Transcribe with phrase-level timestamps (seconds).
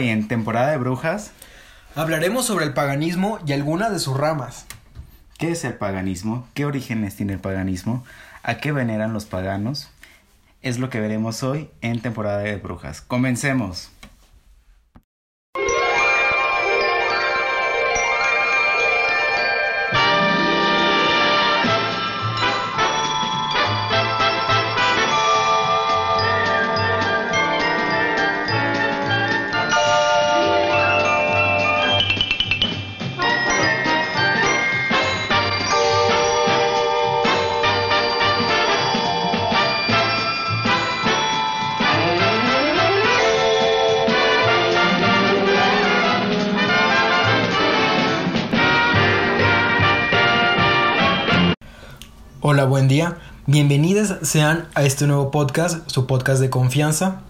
[0.00, 1.32] Hoy en temporada de brujas
[1.94, 4.64] hablaremos sobre el paganismo y algunas de sus ramas.
[5.36, 6.48] ¿Qué es el paganismo?
[6.54, 8.02] ¿Qué orígenes tiene el paganismo?
[8.42, 9.90] ¿A qué veneran los paganos?
[10.62, 13.02] Es lo que veremos hoy en temporada de brujas.
[13.02, 13.90] Comencemos.
[53.52, 57.22] Bienvenidas sean a este nuevo podcast, su podcast de confianza,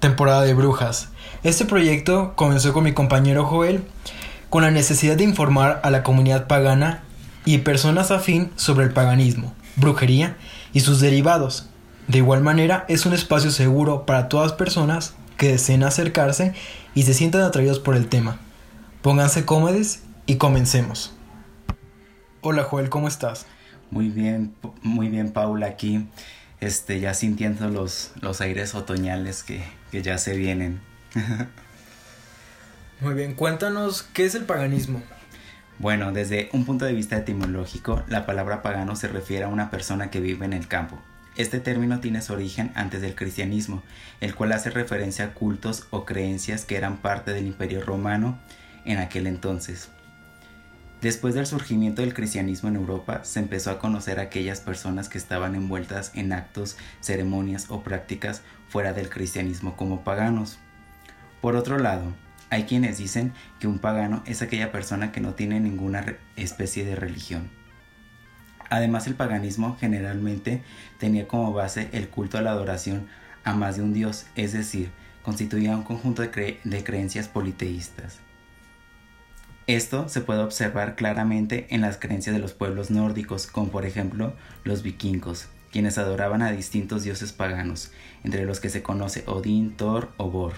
[0.00, 1.10] temporada de brujas.
[1.44, 3.84] Este proyecto comenzó con mi compañero Joel
[4.50, 7.04] con la necesidad de informar a la comunidad pagana
[7.44, 10.36] y personas afín sobre el paganismo, brujería
[10.72, 11.68] y sus derivados.
[12.08, 16.52] De igual manera, es un espacio seguro para todas personas que deseen acercarse
[16.96, 18.40] y se sientan atraídos por el tema.
[19.02, 21.14] Pónganse cómodos y comencemos.
[22.40, 23.46] Hola Joel, ¿cómo estás?
[23.90, 26.06] Muy bien, muy bien, Paula, aquí,
[26.60, 30.80] este, ya sintiendo los, los aires otoñales que, que ya se vienen.
[33.00, 35.02] muy bien, cuéntanos, ¿qué es el paganismo?
[35.78, 40.10] Bueno, desde un punto de vista etimológico, la palabra pagano se refiere a una persona
[40.10, 40.98] que vive en el campo.
[41.36, 43.82] Este término tiene su origen antes del cristianismo,
[44.20, 48.38] el cual hace referencia a cultos o creencias que eran parte del imperio romano
[48.84, 49.88] en aquel entonces.
[51.04, 55.18] Después del surgimiento del cristianismo en Europa, se empezó a conocer a aquellas personas que
[55.18, 60.56] estaban envueltas en actos, ceremonias o prácticas fuera del cristianismo como paganos.
[61.42, 62.14] Por otro lado,
[62.48, 66.96] hay quienes dicen que un pagano es aquella persona que no tiene ninguna especie de
[66.96, 67.50] religión.
[68.70, 70.62] Además, el paganismo generalmente
[70.96, 73.08] tenía como base el culto a la adoración
[73.44, 74.90] a más de un dios, es decir,
[75.22, 78.23] constituía un conjunto de, de creencias politeístas.
[79.66, 84.34] Esto se puede observar claramente en las creencias de los pueblos nórdicos, como por ejemplo
[84.62, 87.90] los vikingos, quienes adoraban a distintos dioses paganos,
[88.24, 90.52] entre los que se conoce Odín, Thor o Bor.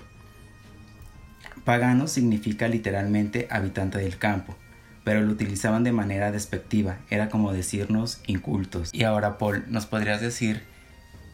[1.65, 4.57] Pagano significa literalmente habitante del campo,
[5.05, 8.91] pero lo utilizaban de manera despectiva, era como decirnos incultos.
[8.93, 10.65] Y ahora, Paul, ¿nos podrías decir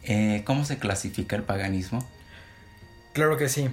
[0.03, 2.07] eh, cómo se clasifica el paganismo?
[3.13, 3.69] Claro que sí.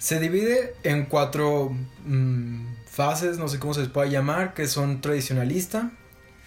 [0.00, 5.02] Se divide en cuatro mm, fases, no sé cómo se les puede llamar, que son
[5.02, 5.90] tradicionalista,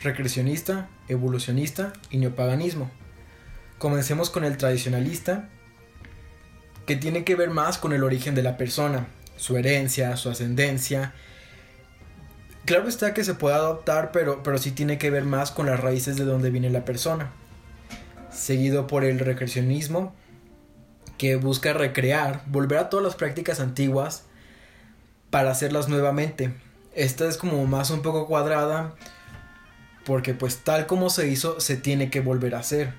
[0.01, 2.89] recreacionista, evolucionista y neopaganismo.
[3.77, 5.49] Comencemos con el tradicionalista,
[6.87, 9.05] que tiene que ver más con el origen de la persona,
[9.35, 11.13] su herencia, su ascendencia.
[12.65, 15.79] Claro está que se puede adoptar, pero, pero sí tiene que ver más con las
[15.79, 17.31] raíces de donde viene la persona.
[18.31, 20.15] Seguido por el recreacionismo,
[21.23, 24.23] que busca recrear, volver a todas las prácticas antiguas
[25.29, 26.53] para hacerlas nuevamente.
[26.93, 28.93] Esta es como más un poco cuadrada
[30.03, 32.93] porque pues tal como se hizo se tiene que volver a hacer.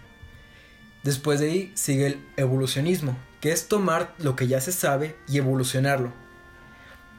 [1.02, 5.36] Después de ahí sigue el evolucionismo, que es tomar lo que ya se sabe y
[5.36, 6.10] evolucionarlo.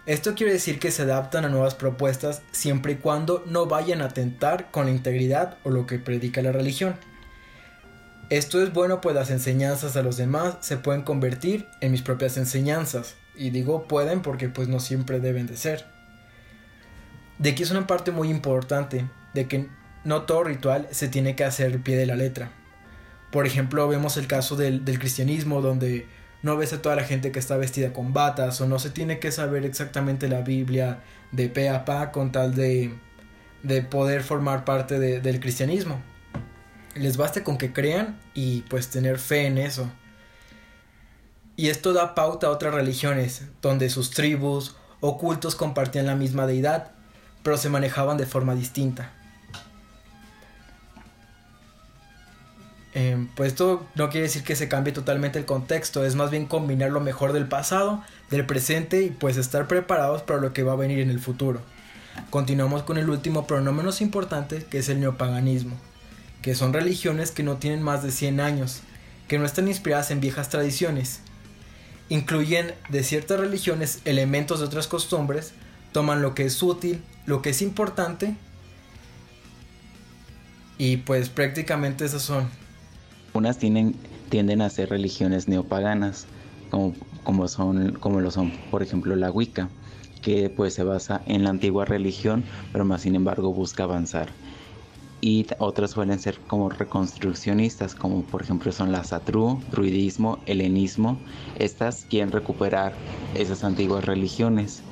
[0.08, 4.06] Esto quiere decir que se adaptan a nuevas propuestas siempre y cuando no vayan a
[4.06, 6.96] atentar con la integridad o lo que predica la religión.
[8.32, 12.38] Esto es bueno pues las enseñanzas a los demás se pueden convertir en mis propias
[12.38, 13.16] enseñanzas.
[13.36, 15.86] Y digo pueden porque pues no siempre deben de ser.
[17.38, 19.68] De aquí es una parte muy importante, de que
[20.06, 22.50] no todo ritual se tiene que hacer al pie de la letra.
[23.32, 26.08] Por ejemplo, vemos el caso del, cristianismo donde
[26.42, 29.20] no ves a toda la gente que está vestida con batas o no se tiene
[29.20, 31.00] que saber exactamente la Biblia
[31.32, 32.94] de pe a pa con tal de,
[33.64, 36.02] de poder formar parte del cristianismo
[36.96, 39.90] les baste con que crean y pues tener fe en eso.
[41.58, 46.48] Y esto da pauta a otras religiones, donde sus tribus o cultos compartían la misma
[46.48, 46.92] deidad,
[47.44, 49.12] pero se manejaban de forma distinta.
[52.94, 56.46] Em, pues esto no quiere decir que se cambie totalmente el contexto, es más bien
[56.46, 60.74] combinar lo mejor del pasado, del presente y pues estar preparados para lo que va
[60.74, 61.60] a venir en el futuro.
[62.30, 65.76] Continuamos con el último, pero no menos importante, que es el neopaganismo
[66.46, 68.82] que son religiones que no tienen más de 100 años,
[69.28, 71.22] que no están inspiradas en viejas tradiciones.
[72.08, 75.54] Incluyen de ciertas religiones elementos de otras costumbres,
[75.92, 78.36] toman lo que es útil, lo que es importante,
[80.78, 82.48] y pues prácticamente esas son.
[83.34, 86.28] Unas tienden a ser religiones neopaganas,
[86.70, 86.94] como
[87.24, 89.70] como, son, como lo son, por ejemplo, la Wicca,
[90.22, 94.30] que pues se basa en la antigua religión, pero más sin embargo busca avanzar.
[95.26, 101.18] Y otras suelen ser como reconstruccionistas, como por ejemplo son la Satru, druidismo, helenismo.
[101.58, 102.94] Estas quieren recuperar
[103.34, 104.84] esas antiguas religiones.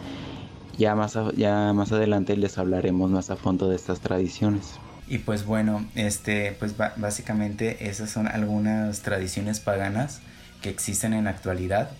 [0.75, 4.79] Ya más, ya más adelante les hablaremos más a fondo de estas tradiciones.
[5.07, 10.19] Y pues bueno, este, pues básicamente esas son algunas tradiciones paganas
[10.63, 11.91] que existen en la actualidad.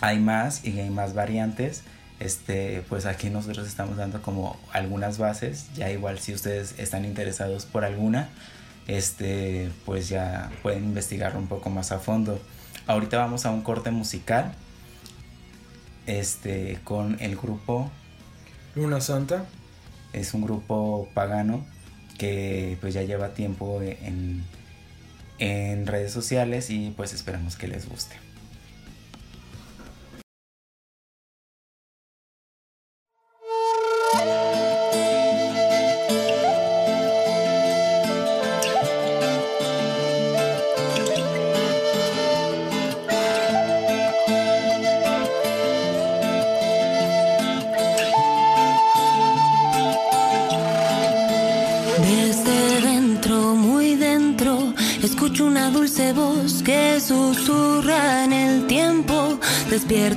[0.00, 1.82] Hay más y hay más variantes.
[2.20, 5.66] Este, pues aquí nosotros estamos dando como algunas bases.
[5.74, 8.28] Ya igual si ustedes están interesados por alguna,
[8.86, 12.40] este, pues ya pueden investigar un poco más a fondo.
[12.86, 14.52] Ahorita vamos a un corte musical.
[16.06, 17.90] Este, con el grupo
[18.74, 19.46] Luna Santa.
[20.12, 21.64] Es un grupo pagano
[22.18, 24.44] que pues ya lleva tiempo en,
[25.38, 28.16] en redes sociales y pues esperamos que les guste.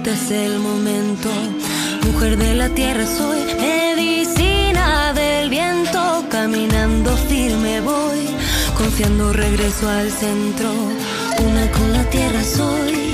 [0.01, 1.29] Es el momento.
[2.05, 8.27] Mujer de la tierra soy, medicina del viento, caminando firme voy,
[8.75, 10.71] confiando regreso al centro.
[11.45, 13.13] Una con la tierra soy,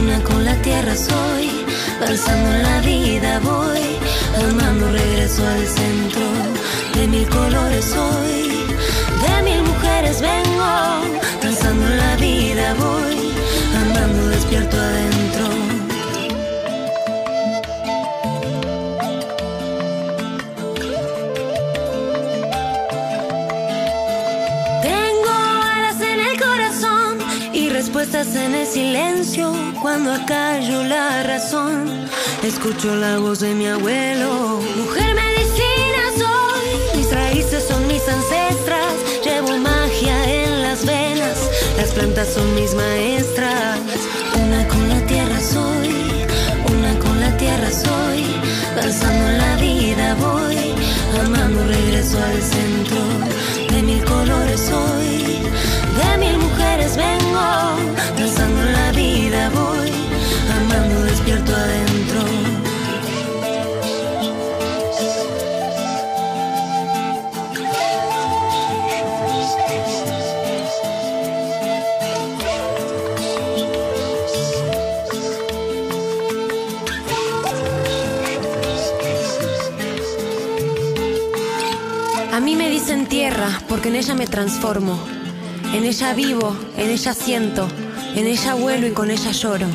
[0.00, 1.50] una con la tierra soy,
[2.00, 3.98] danzando en la vida voy,
[4.48, 6.22] amando regreso al centro.
[6.94, 8.66] De mil colores soy,
[9.22, 10.74] de mil mujeres vengo,
[11.42, 13.32] danzando en la vida voy,
[13.82, 15.13] amando despierto adentro.
[28.12, 32.06] En el silencio cuando acallo la razón.
[32.42, 34.60] Escucho la voz de mi abuelo.
[34.76, 38.92] Mujer medicina soy, mis raíces son mis ancestras.
[39.24, 41.38] Llevo magia en las venas,
[41.78, 43.78] las plantas son mis maestras.
[44.34, 46.26] Una con la tierra soy,
[46.70, 48.22] una con la tierra soy.
[48.76, 50.74] Danzando en la vida voy,
[51.24, 53.00] amando regreso al centro.
[53.74, 55.38] De mil colores soy,
[56.16, 59.90] mil mujeres vengo Danzando la vida voy,
[60.56, 62.20] amando despierto adentro.
[82.32, 85.23] A mí me dicen tierra porque en ella me transformo.
[85.74, 87.66] En ella vivo, en ella siento,
[88.14, 89.66] en ella vuelo y con ella lloro.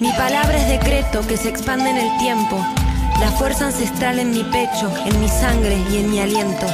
[0.00, 2.62] Mi palabra es decreto que se expande en el tiempo,
[3.18, 6.66] la fuerza ancestral en mi pecho, en mi sangre y en mi aliento.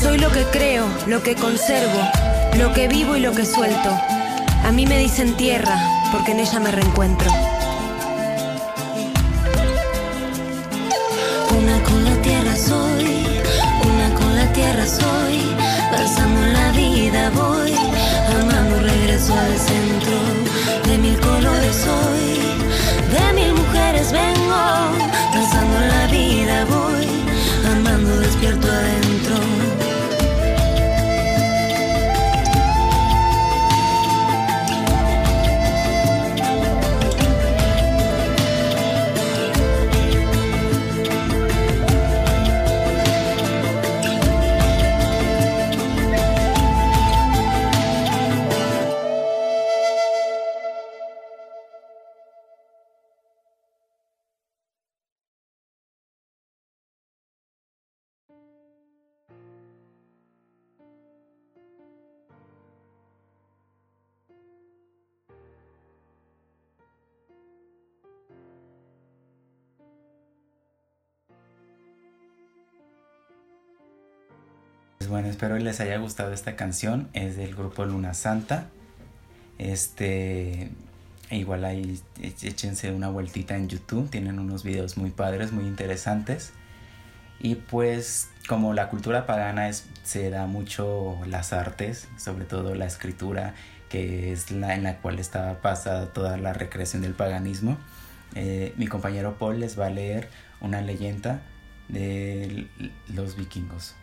[0.00, 2.00] Soy lo que creo, lo que conservo,
[2.56, 3.90] lo que vivo y lo que suelto.
[4.64, 5.76] A mí me dicen tierra,
[6.12, 7.30] porque en ella me reencuentro.
[24.12, 25.03] Mil mujeres vengo.
[75.34, 77.08] Espero les haya gustado esta canción.
[77.12, 78.68] Es del grupo Luna Santa.
[79.58, 80.70] Este.
[81.30, 84.08] Igual ahí échense una vueltita en YouTube.
[84.10, 86.52] Tienen unos videos muy padres, muy interesantes.
[87.40, 92.86] Y pues, como la cultura pagana es, se da mucho las artes, sobre todo la
[92.86, 93.54] escritura,
[93.88, 97.76] que es la en la cual estaba pasada toda la recreación del paganismo.
[98.36, 100.28] Eh, mi compañero Paul les va a leer
[100.60, 101.42] una leyenda
[101.88, 102.68] de
[103.08, 103.96] los vikingos.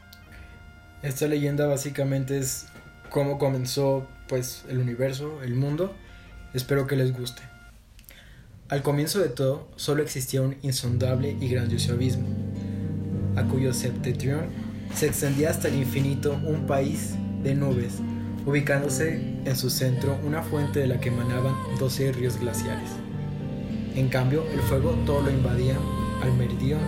[1.03, 2.67] Esta leyenda básicamente es
[3.09, 5.95] cómo comenzó pues el universo, el mundo.
[6.53, 7.41] Espero que les guste.
[8.69, 12.27] Al comienzo de todo, solo existía un insondable y grandioso abismo,
[13.35, 14.45] a cuyo septentrión
[14.95, 17.95] se extendía hasta el infinito un país de nubes,
[18.45, 22.91] ubicándose en su centro una fuente de la que emanaban 12 ríos glaciares.
[23.95, 25.75] En cambio, el fuego todo lo invadía
[26.21, 26.85] al meridiano,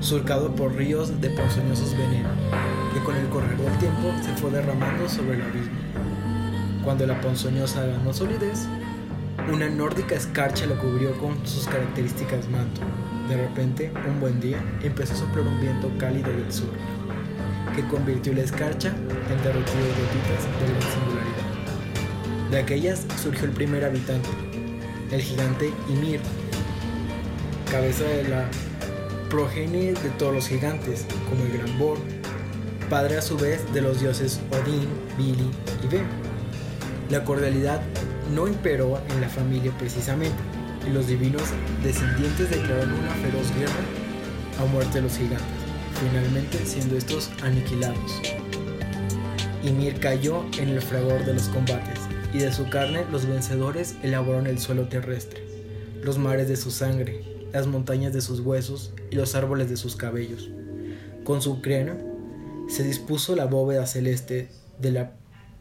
[0.00, 2.32] surcado por ríos de ponzoñosos venenos,
[2.92, 5.78] que con el correr del tiempo se fue derramando sobre el abismo.
[6.84, 8.66] Cuando la ponzoñosa ganó solidez,
[9.52, 12.80] una nórdica escarcha lo cubrió con sus características manto.
[13.28, 16.70] De repente, un buen día, empezó a soplar un viento cálido del sur,
[17.74, 21.48] que convirtió la escarcha en derretido de gotitas de gran singularidad.
[22.50, 24.28] De aquellas surgió el primer habitante,
[25.10, 26.20] el gigante Ymir,
[27.70, 28.44] cabeza de la
[29.28, 31.98] progenie de todos los gigantes, como el Gran Bor,
[32.88, 35.50] padre a su vez de los dioses Odín, Vili
[35.84, 36.02] y Ve.
[37.10, 37.80] La cordialidad
[38.34, 40.36] no imperó en la familia precisamente,
[40.86, 41.42] y los divinos
[41.82, 43.72] descendientes declararon una feroz guerra
[44.60, 45.46] a muerte de los gigantes,
[46.00, 48.20] finalmente siendo estos aniquilados.
[49.62, 52.00] Ymir cayó en el fragor de los combates,
[52.32, 55.42] y de su carne los vencedores elaboraron el suelo terrestre,
[56.02, 59.96] los mares de su sangre, las montañas de sus huesos y los árboles de sus
[59.96, 60.50] cabellos.
[61.24, 62.07] Con su cráneo
[62.68, 64.48] se dispuso la bóveda celeste
[64.78, 65.12] de la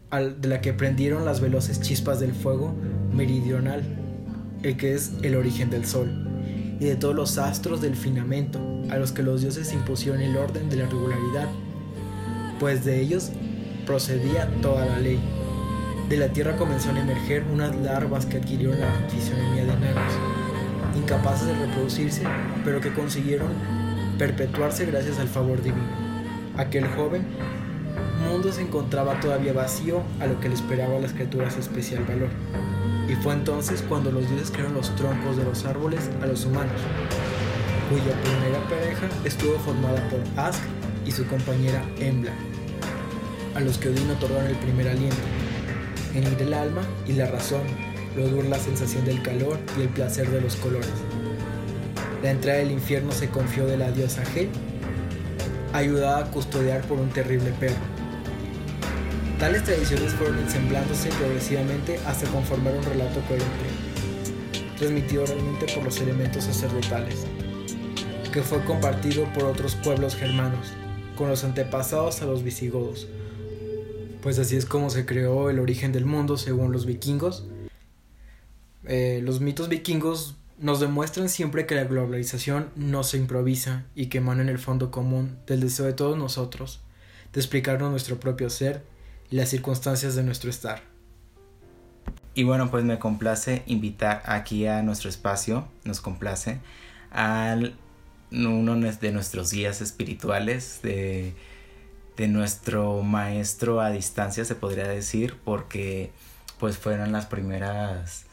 [0.09, 2.73] de la que prendieron las veloces chispas del fuego
[3.13, 3.83] meridional,
[4.63, 6.09] el que es el origen del sol,
[6.79, 8.59] y de todos los astros del finamento,
[8.89, 11.49] a los que los dioses impusieron el orden de la regularidad,
[12.57, 13.31] pues de ellos
[13.85, 15.19] procedía toda la ley.
[16.07, 20.13] De la tierra comenzaron a emerger unas larvas que adquirieron la fisionomía de enanos,
[20.95, 22.23] incapaces de reproducirse,
[22.63, 23.49] pero que consiguieron
[24.17, 26.06] perpetuarse gracias al favor divino.
[26.57, 27.23] Aquel joven
[28.27, 32.29] mundo se encontraba todavía vacío a lo que le esperaba a las criaturas especial valor.
[33.09, 36.79] Y fue entonces cuando los dioses crearon los troncos de los árboles a los humanos,
[37.89, 40.61] cuya primera pareja estuvo formada por Ask
[41.05, 42.33] y su compañera Embla,
[43.55, 45.17] a los que Odín otorgaron el primer aliento,
[46.13, 47.61] en el alma y la razón,
[48.15, 50.91] luego la sensación del calor y el placer de los colores.
[52.21, 54.49] La entrada del infierno se confió de la diosa Hel,
[55.73, 57.75] ayudada a custodiar por un terrible perro,
[59.39, 63.69] Tales tradiciones fueron ensamblándose progresivamente hasta conformar un relato coherente,
[64.79, 67.27] transmitido oralmente por los elementos sacerdotales,
[68.33, 70.73] que fue compartido por otros pueblos germanos,
[71.15, 73.07] con los antepasados a los visigodos.
[74.23, 77.45] Pues así es como se creó el origen del mundo según los vikingos.
[78.85, 84.17] Eh, los mitos vikingos nos demuestran siempre que la globalización no se improvisa y que
[84.17, 86.81] emana en el fondo común del deseo de todos nosotros
[87.33, 88.83] de explicarnos nuestro propio ser
[89.29, 90.81] y las circunstancias de nuestro estar.
[92.33, 96.59] Y bueno, pues me complace invitar aquí a nuestro espacio, nos complace,
[97.11, 97.57] a
[98.31, 101.33] uno de nuestros guías espirituales, de,
[102.15, 106.11] de nuestro maestro a distancia, se podría decir, porque
[106.59, 108.26] pues fueron las primeras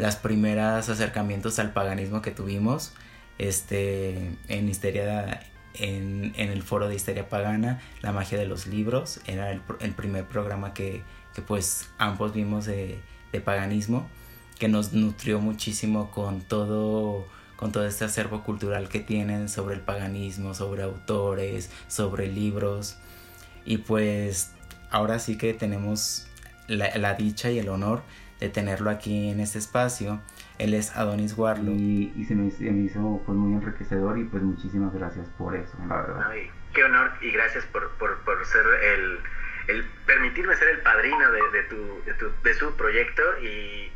[0.00, 2.92] las primeras acercamientos al paganismo que tuvimos
[3.38, 9.50] este en Histeria en, el foro de Histeria Pagana, La magia de los libros, era
[9.50, 9.60] el,
[9.94, 11.02] primer programa que,
[11.46, 13.00] pues ambos vimos de,
[13.44, 14.08] paganismo,
[14.58, 17.26] que nos nutrió muchísimo con todo,
[17.56, 22.96] con todo este acervo cultural que tienen sobre el paganismo, sobre autores, sobre libros.
[23.64, 24.52] Y pues
[24.90, 26.26] ahora sí que tenemos
[26.66, 28.02] la dicha y el honor
[28.40, 30.20] de tenerlo aquí en este espacio
[30.60, 31.74] él es Adonis Warlock.
[31.74, 36.32] Y, se, me, hizo pues, muy enriquecedor y pues muchísimas gracias por eso, la verdad.
[36.74, 37.90] qué honor y gracias por,
[38.44, 39.20] ser el,
[39.68, 43.90] el, permitirme ser el padrino de, de, tu, de, tu, de su proyecto y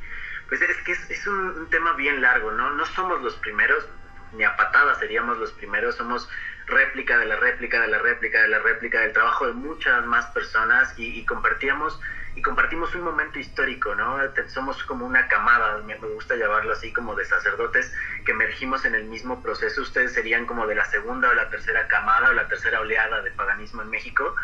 [0.48, 2.70] pues es que es, un, tema bien largo, ¿no?
[2.70, 3.86] No somos los primeros,
[4.32, 6.28] ni a patadas seríamos los primeros, somos
[6.66, 10.26] réplica de la réplica de la réplica de la réplica del trabajo de muchas más
[10.26, 12.00] personas y, y compartíamos
[12.36, 14.18] y compartimos un momento histórico, ¿no?
[14.48, 17.92] Somos como una camada, me gusta llamarlo así, como de sacerdotes
[18.24, 19.82] que emergimos en el mismo proceso.
[19.82, 23.30] Ustedes serían como de la segunda o la tercera camada o la tercera oleada de
[23.30, 24.34] paganismo en México.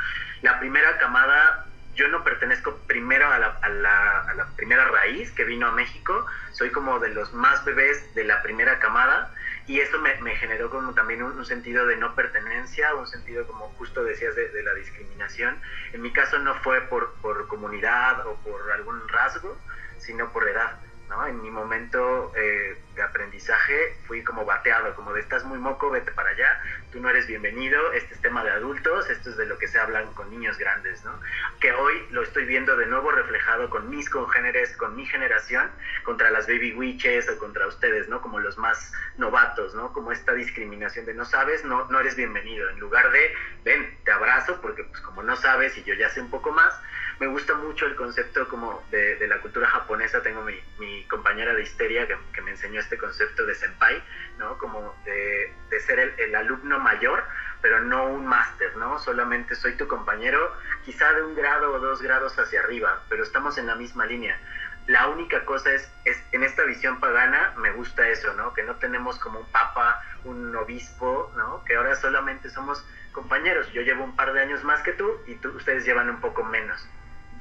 [0.42, 1.66] La primera camada,
[1.96, 5.72] yo no pertenezco primero a la, a la, a la primera raíz que vino a
[5.72, 9.32] México, soy como de los más bebés de la primera camada
[9.70, 14.02] y eso me, generó como también un, sentido de no pertenencia, un sentido como justo
[14.02, 15.60] decías de, la discriminación.
[15.92, 19.56] En mi caso no fue por, por, comunidad o por algún rasgo,
[19.98, 20.76] sino por edad.
[21.08, 21.24] ¿no?
[21.24, 26.10] En mi momento eh, de aprendizaje fui como bateado, como de estás muy moco, vete
[26.10, 29.58] para allá, tú no eres bienvenido, este es tema de adultos, esto es de lo
[29.58, 31.12] que se hablan con niños grandes, ¿no?
[31.60, 35.70] Que hoy lo estoy viendo de nuevo reflejado con mis congéneres, con mi generación,
[36.04, 38.20] contra las baby witches o contra ustedes, ¿no?
[38.20, 39.92] Como los más novatos, ¿no?
[39.92, 44.10] Como esta discriminación de no sabes, no, no eres bienvenido, en lugar de, ven, te
[44.10, 46.74] abrazo, porque pues como no sabes y yo ya sé un poco más,
[47.20, 50.22] me gusta mucho el concepto como de, la cultura japonesa.
[50.22, 54.02] Tengo mi, compañera de histeria que, me enseñó este concepto de senpai,
[54.38, 54.56] ¿no?
[54.56, 57.22] Como de, ser el, el, alumno mayor,
[57.60, 58.98] pero no un máster, ¿no?
[58.98, 63.58] Solamente soy tu compañero, quizá de un grado o dos grados hacia arriba, pero estamos
[63.58, 64.40] en la misma línea.
[64.86, 68.54] La única cosa es, es, en esta visión pagana, me gusta eso, ¿no?
[68.54, 71.62] Que no tenemos como un papa, un obispo, ¿no?
[71.66, 73.70] Que ahora solamente somos compañeros.
[73.74, 76.44] Yo llevo un par de años más que tú y tú, ustedes llevan un poco
[76.44, 76.88] menos.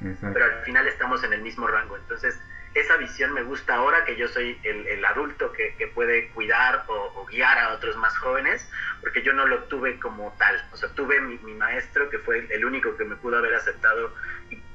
[0.02, 0.30] Exacto.
[0.32, 1.96] pero al final estamos en el mismo rango.
[1.96, 2.38] Entonces,
[2.74, 6.84] esa visión me gusta ahora que yo soy el, el adulto que, que, puede cuidar
[6.86, 8.68] o, o, guiar a otros más jóvenes,
[9.00, 10.64] porque yo no lo tuve como tal.
[10.72, 14.14] O sea, tuve mi, mi, maestro que fue el único que me pudo haber aceptado,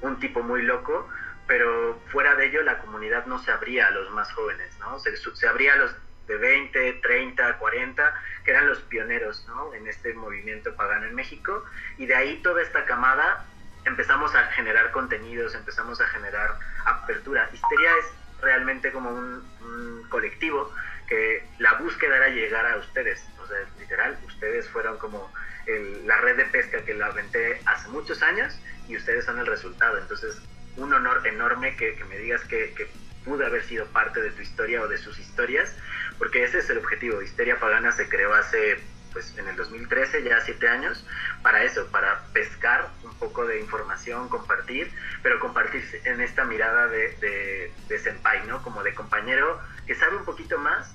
[0.02, 1.10] un tipo muy loco,
[1.48, 5.00] pero fuera de ello la comunidad no se abría a los más jóvenes, ¿no?
[5.00, 5.96] Se, se abría a los
[6.28, 8.14] de 20, 30, 40,
[8.44, 9.74] que eran los pioneros, ¿no?
[9.74, 11.64] En este movimiento pagano en México,
[11.98, 13.46] y de ahí toda esta camada
[13.86, 17.50] empezamos a generar contenidos, empezamos a generar apertura.
[17.54, 18.06] Histeria es
[18.42, 20.74] realmente como un, un, colectivo
[21.08, 25.32] que la búsqueda era llegar a ustedes, o sea, literal, ustedes fueron como
[25.68, 29.46] el, la red de pesca que la aventé hace muchos años y ustedes son el
[29.46, 29.98] resultado.
[29.98, 30.42] Entonces,
[30.78, 32.88] un honor enorme que, que me digas que, que
[33.24, 35.76] pude haber sido parte de tu historia o de sus historias,
[36.18, 37.22] porque ese es el objetivo.
[37.22, 38.80] Histeria Pagana se creó hace
[39.16, 41.08] pues en el 2013, ya siete años,
[41.42, 44.92] para eso, para pescar un poco de información, compartir,
[45.24, 48.62] pero compartir en esta mirada de, de, de senpai, ¿no?
[48.62, 50.94] Como de compañero que sabe un poquito más,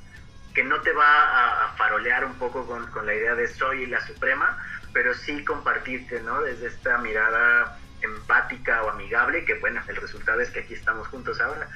[0.53, 3.87] que no te va a, a farolear un poco con, con, la idea de soy
[3.87, 4.59] la suprema,
[4.93, 6.43] pero sí compartirte, ¿no?
[6.43, 11.41] Desde esta mirada empática o amigable, que bueno, el resultado es que aquí estamos juntos
[11.41, 11.69] ahora.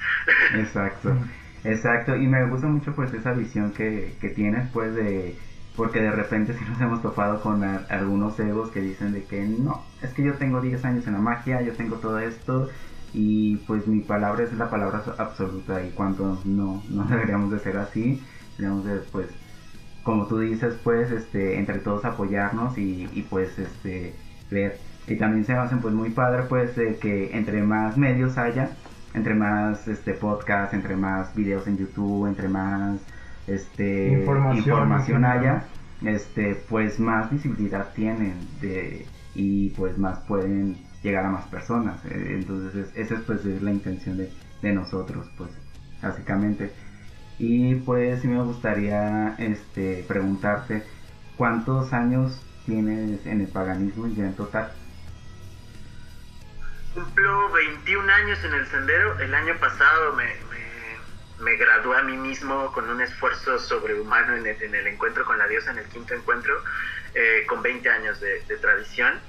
[0.53, 1.11] Exacto,
[1.63, 5.35] exacto, y me gusta mucho pues esa visión que, que tienes pues de
[5.75, 9.83] porque de repente sí nos hemos topado con algunos egos que dicen de que no,
[10.01, 12.69] es que yo tengo 10 años en la magia, yo tengo todo esto
[13.13, 17.77] y pues mi palabra es la palabra absoluta y cuando no, no deberíamos de ser
[17.77, 18.21] así,
[18.57, 19.27] deberíamos de pues,
[20.03, 24.13] como tú dices pues, este, entre todos apoyarnos y, y pues este,
[24.51, 24.77] ver.
[25.07, 28.71] Y también se hacen pues muy padre pues de que entre más medios haya,
[29.13, 32.99] entre más este podcast, entre más videos en YouTube, entre más
[33.47, 35.65] este, información, información haya,
[36.03, 39.05] este, pues más visibilidad tienen de,
[39.35, 42.03] y pues más pueden llegar a más personas.
[42.05, 44.31] Eh, entonces es, esa es pues es la intención de,
[44.61, 45.51] de, nosotros, pues
[46.01, 46.71] básicamente.
[47.37, 50.83] Y pues sí me gustaría este, preguntarte,
[51.37, 54.71] ¿cuántos años tienes en el paganismo ya en total?
[56.93, 59.19] Cumplo 21 años en el sendero.
[59.19, 60.23] El año pasado me,
[61.39, 65.37] me gradué a mí mismo con un esfuerzo sobrehumano en el, en el encuentro con
[65.37, 66.63] la diosa, en el quinto encuentro,
[67.13, 69.19] eh, con 20 años de, tradición.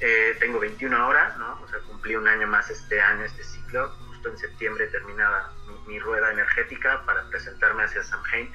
[0.00, 1.60] Eh, tengo 21 ahora, ¿no?
[1.62, 3.90] O sea, cumplí un año más este año, este ciclo.
[4.08, 8.50] Justo en septiembre terminaba mi, mi rueda energética para presentarme hacia Samhain.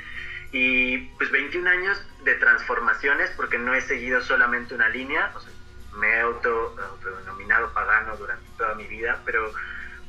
[0.51, 5.51] Y pues 21 años de transformaciones, porque no he seguido solamente una línea, o sea,
[5.97, 9.51] me he auto, autodenominado pagano durante toda mi vida, pero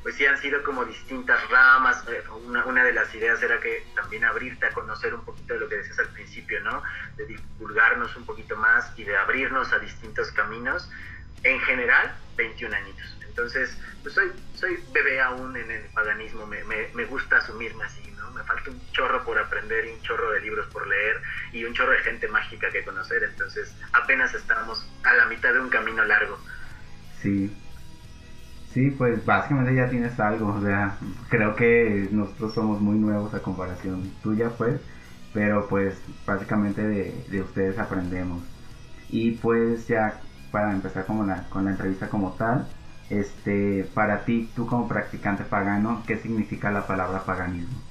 [0.08, 2.02] pues sí han sido como distintas ramas.
[2.46, 5.68] Una, una, de las ideas era que también abrirte a conocer un poquito de lo
[5.68, 6.82] que decías al principio, ¿no?
[7.18, 10.90] De divulgarnos un poquito más y de abrirnos a distintos caminos.
[11.42, 13.18] En general, 21 añitos.
[13.28, 18.10] Entonces, pues soy, soy bebé aún en el paganismo, me, me, me gusta asumirme así,
[18.12, 18.30] ¿no?
[18.30, 21.20] Me falta un chorro por aprender y un chorro de libros por leer
[21.52, 23.24] y un chorro de gente mágica que conocer.
[23.24, 26.40] Entonces, apenas estamos a la mitad de un camino largo.
[27.20, 27.54] Sí,
[28.78, 30.96] Sí, pues básicamente ya tienes algo, o sea,
[31.28, 34.80] creo que nosotros somos muy nuevos a comparación tuya, pues,
[35.32, 38.44] pero pues básicamente de, de ustedes aprendemos.
[39.08, 40.20] Y pues ya
[40.52, 42.68] para empezar la, con la entrevista como tal,
[43.10, 47.87] este, para ti, tú como practicante pagano, ¿qué significa la palabra paganismo?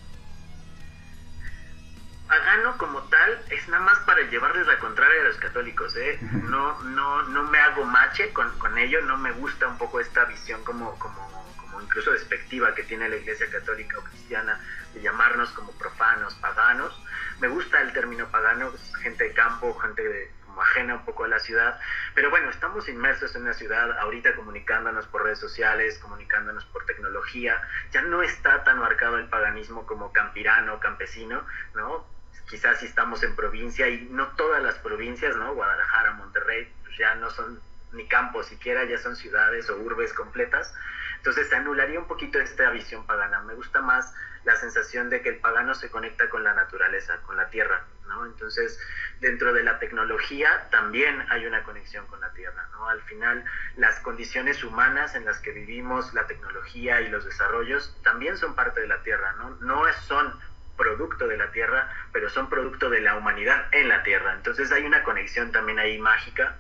[2.28, 6.20] Pagano como tal es nada más para llevarles la contraria a los católicos, ¿eh?
[6.22, 10.26] No, no, no me hago mache con, con ello, no me gusta un poco esta
[10.26, 14.60] visión como, como, como incluso despectiva que tiene la iglesia católica o cristiana
[14.94, 16.94] de llamarnos como profanos, paganos,
[17.40, 21.28] Me gusta el término pagano, gente de campo, gente de, como ajena un poco a
[21.28, 21.80] la ciudad,
[22.16, 27.62] pero bueno, estamos inmersos en una ciudad ahorita comunicándonos por redes sociales, comunicándonos por tecnología,
[27.92, 32.17] ya no está tan marcado el paganismo como campirano, campesino, ¿no?
[32.48, 35.54] Quizás si estamos en provincia y no todas las provincias, ¿no?
[35.54, 37.60] Guadalajara, Monterrey, pues ya no son
[37.92, 40.74] ni campos siquiera, ya son ciudades o urbes completas.
[41.18, 43.42] Entonces se anularía un poquito esta visión pagana.
[43.42, 47.36] Me gusta más la sensación de que el pagano se conecta con la naturaleza, con
[47.36, 48.26] la tierra, ¿no?
[48.26, 48.80] Entonces,
[49.20, 52.88] dentro de la tecnología también hay una conexión con la tierra, ¿no?
[52.88, 53.44] Al final,
[53.76, 58.80] las condiciones humanas en las que vivimos, la tecnología y los desarrollos también son parte
[58.80, 59.50] de la tierra, ¿no?
[59.60, 60.40] No son
[60.78, 64.34] producto de la tierra, pero son producto de la humanidad en la tierra.
[64.34, 66.56] Entonces hay una conexión también ahí mágica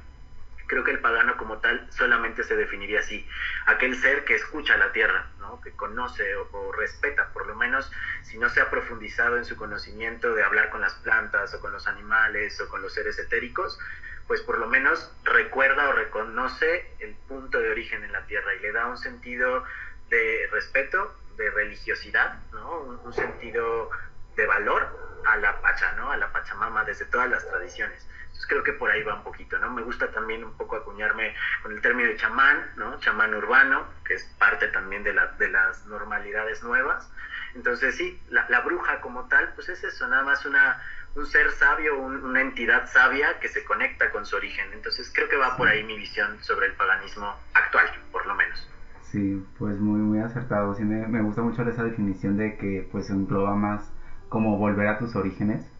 [0.67, 3.27] creo que el pagano como tal solamente se definiría así,
[3.65, 5.59] aquel ser que escucha la tierra, ¿no?
[5.61, 10.35] que conoce o, respeta, por lo menos si no se ha profundizado en su conocimiento
[10.35, 13.79] de hablar con las plantas o con los animales o con los seres etéricos,
[14.27, 18.59] pues por lo menos recuerda o reconoce el punto de origen en la tierra y
[18.59, 19.63] le da un sentido
[20.09, 22.81] de respeto, de religiosidad, ¿no?
[22.81, 23.89] un, un sentido
[24.35, 26.11] de valor a la Pacha, ¿no?
[26.11, 28.07] A la Pachamama desde todas las tradiciones.
[28.21, 29.71] Entonces creo que por ahí va un poquito, ¿no?
[29.71, 32.99] Me gusta también un poco acuñarme con el término de chamán, ¿no?
[32.99, 37.09] Chamán urbano, que es parte también de, la, de las normalidades nuevas.
[37.55, 40.83] Entonces sí, la, la, bruja como tal, pues es eso, nada más una,
[41.15, 44.71] un ser sabio, una entidad sabia que se conecta con su origen.
[44.73, 48.67] Entonces creo que va por ahí mi visión sobre el paganismo actual, por lo menos.
[49.11, 50.73] Sí, pues muy, muy acertado.
[50.75, 53.93] Sí, me, me gusta mucho esa definición de que pues engloba más
[54.29, 55.71] como volver a tus orígenes.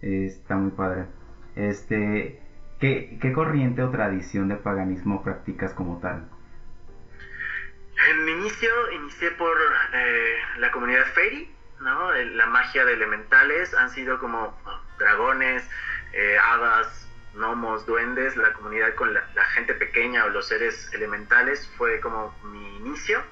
[0.00, 1.06] Está muy padre.
[1.56, 2.40] Este,
[2.78, 6.28] ¿qué, ¿qué, corriente o tradición de paganismo practicas como tal?
[8.10, 9.56] En mi inicio inicié por
[9.92, 12.12] eh, la comunidad Fairy, ¿no?
[12.12, 14.56] La magia de elementales han sido como
[14.98, 15.68] dragones,
[16.12, 22.00] eh, hadas, gnomos, duendes, la comunidad con la, gente pequeña o los seres elementales fue
[22.00, 23.22] como mi inicio.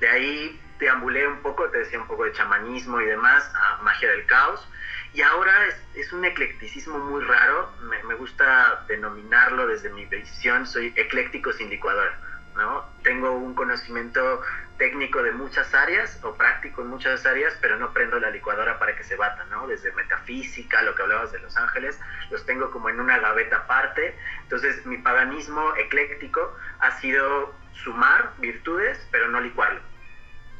[0.00, 4.10] De ahí deambulé un poco, te decía un poco de chamanismo y demás, a magia
[4.10, 4.66] del caos.
[5.14, 5.52] Y ahora
[5.94, 11.70] es, un eclecticismo muy raro, me, me, gusta denominarlo desde mi visión, soy ecléctico sin
[11.70, 12.18] licuadora,
[12.58, 12.84] ¿no?
[13.02, 14.42] Tengo un conocimiento
[14.76, 18.96] técnico de muchas áreas o práctico en muchas áreas, pero no prendo la licuadora para
[18.96, 19.66] que se bata, ¿no?
[19.66, 21.98] Desde metafísica, lo que hablabas de Los Ángeles,
[22.30, 24.14] los tengo como en una gaveta aparte.
[24.42, 29.80] Entonces, mi paganismo ecléctico ha sido sumar virtudes, pero no licuarlo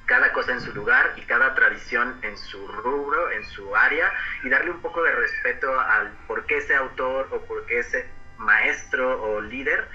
[0.07, 4.11] cada cosa en su lugar y cada tradición en su rubro, en su área,
[4.43, 8.09] y darle un poco de respeto al por qué ese autor o por qué ese
[8.39, 9.87] maestro o líder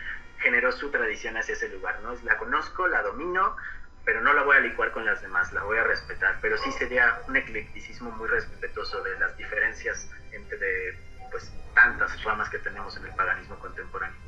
[0.43, 2.13] generó su tradición hacia ese lugar, ¿no?
[2.23, 3.56] La conozco, la domino,
[4.06, 6.71] pero no la voy a licuar con las demás, la voy a respetar, pero sí
[6.71, 10.97] sería un eclecticismo muy respetuoso de las diferencias entre
[11.32, 14.19] pues tantas ramas que tenemos en el paganismo contemporáneo.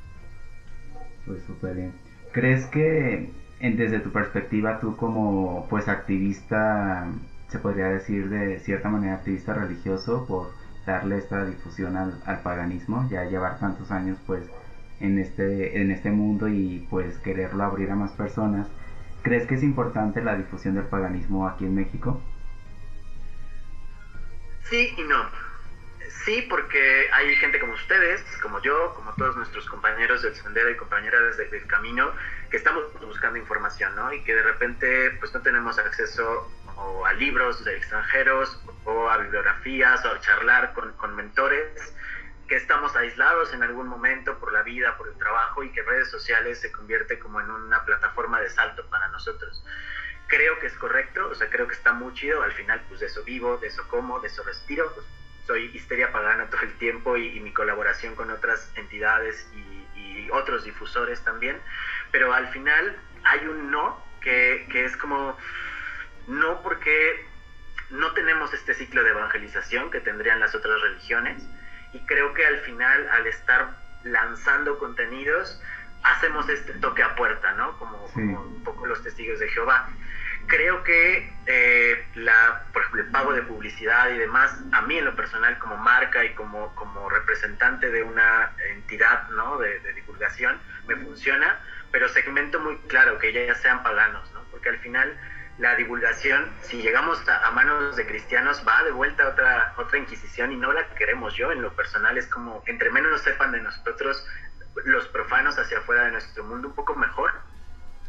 [1.25, 1.93] Pues súper bien.
[2.31, 7.07] ¿Crees que desde tu perspectiva, tú como pues activista,
[7.49, 10.51] se podría decir de cierta manera activista religioso por
[10.85, 14.43] darle esta difusión al, al, paganismo, ya llevar tantos años pues
[14.99, 18.67] en este, en este mundo y pues quererlo abrir a más personas.
[19.23, 22.21] ¿Crees que es importante la difusión del paganismo aquí en México?
[24.63, 25.45] Sí y no
[26.25, 30.75] Sí, porque hay gente como ustedes, como yo, como todos nuestros compañeros del sendero y
[30.75, 32.11] compañeras del camino,
[32.49, 34.11] que estamos buscando información, ¿no?
[34.11, 39.17] Y que de repente pues no tenemos acceso o a libros de extranjeros o a
[39.17, 41.93] bibliografías o a charlar con, con mentores,
[42.47, 46.09] que estamos aislados en algún momento por la vida, por el trabajo y que redes
[46.09, 49.63] sociales se convierte como en una plataforma de salto para nosotros.
[50.27, 53.07] Creo que es correcto, o sea, creo que está muy chido, al final pues de
[53.07, 55.05] eso vivo, de eso como, de eso respiro, pues
[55.47, 60.63] soy histeria pagana todo el tiempo y, mi colaboración con otras entidades y, y, otros
[60.63, 61.59] difusores también,
[62.11, 65.37] pero al final hay un no que, que es como
[66.27, 67.25] no porque
[67.91, 71.43] no tenemos este ciclo de evangelización que tendrían las otras religiones
[71.95, 73.69] y creo que al final al estar
[74.03, 75.61] lanzando contenidos
[76.03, 77.77] hacemos este toque a puerta, ¿no?
[77.79, 78.13] Como, sí.
[78.15, 79.89] como un poco los testigos de Jehová
[80.47, 85.05] creo que eh, la, por ejemplo, el pago de publicidad y demás, a mí en
[85.05, 89.57] lo personal como marca y como, como representante de una entidad ¿no?
[89.57, 91.59] de, de divulgación, me funciona,
[91.91, 94.43] pero segmento muy claro que ya sean paganos, ¿no?
[94.51, 95.17] porque al final
[95.57, 99.97] la divulgación, si llegamos a, a, manos de cristianos, va de vuelta a otra, otra
[99.97, 101.33] inquisición y no la queremos.
[101.35, 104.27] Yo en lo personal, es como, entre menos sepan de nosotros,
[104.83, 107.31] los profanos hacia afuera de nuestro mundo, un poco mejor.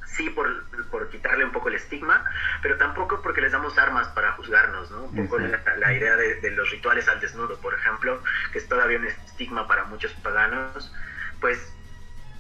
[0.07, 0.49] Sí por,
[0.89, 2.25] por, quitarle un poco el estigma,
[2.63, 5.05] pero tampoco porque les damos armas para juzgarnos, ¿no?
[5.05, 8.99] Un poco la, idea de, de, los rituales al desnudo, por ejemplo, que es todavía
[8.99, 10.93] un estigma para muchos paganos,
[11.41, 11.73] pues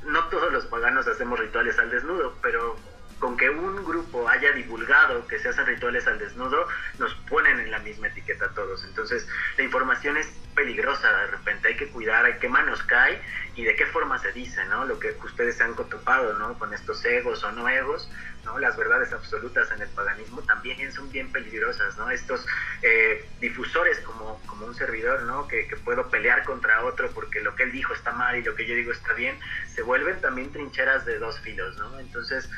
[0.04, 2.76] no todos los paganos hacemos rituales al desnudo, pero
[3.18, 6.66] con que un grupo haya divulgado que se hacen rituales al desnudo,
[6.98, 8.84] nos ponen en la misma etiqueta a todos.
[8.84, 9.26] Entonces,
[9.56, 13.20] la información es peligrosa de repente, hay que cuidar, hay qué manos cae
[13.54, 14.84] y de qué forma se dice, ¿no?
[14.86, 16.58] Lo que ustedes se han topado, ¿no?
[16.58, 18.10] Con estos egos o no egos,
[18.44, 18.58] ¿no?
[18.58, 22.10] Las verdades absolutas en el paganismo también son bien peligrosas, ¿no?
[22.10, 22.46] Estos
[22.82, 25.46] eh, difusores como, como un servidor, ¿no?
[25.46, 28.66] Que puedo pelear contra otro porque lo que él dijo está mal y lo que
[28.66, 29.38] yo digo está bien,
[29.74, 31.98] se vuelven también trincheras de dos filos, ¿no?
[32.00, 32.48] Entonces,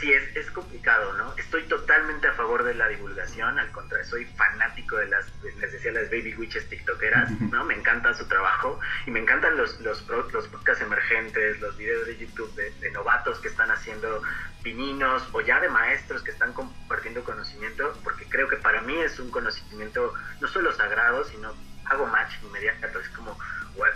[0.00, 1.34] sí, es, es complicado, ¿no?
[1.36, 5.92] Estoy totalmente a favor de la divulgación, al contrario, soy fanático de las, les decía,
[5.92, 7.64] las baby witches tiktokeras, ¿no?
[7.64, 12.16] Me encanta su trabajo y me encantan los, los, los podcasts emergentes, los videos de
[12.16, 14.22] YouTube de, novatos que están haciendo
[14.62, 19.20] pininos o ya de maestros que están compartiendo conocimiento, porque creo que para mí es
[19.20, 23.38] un conocimiento no solo sagrado, sino hago match inmediato, es como,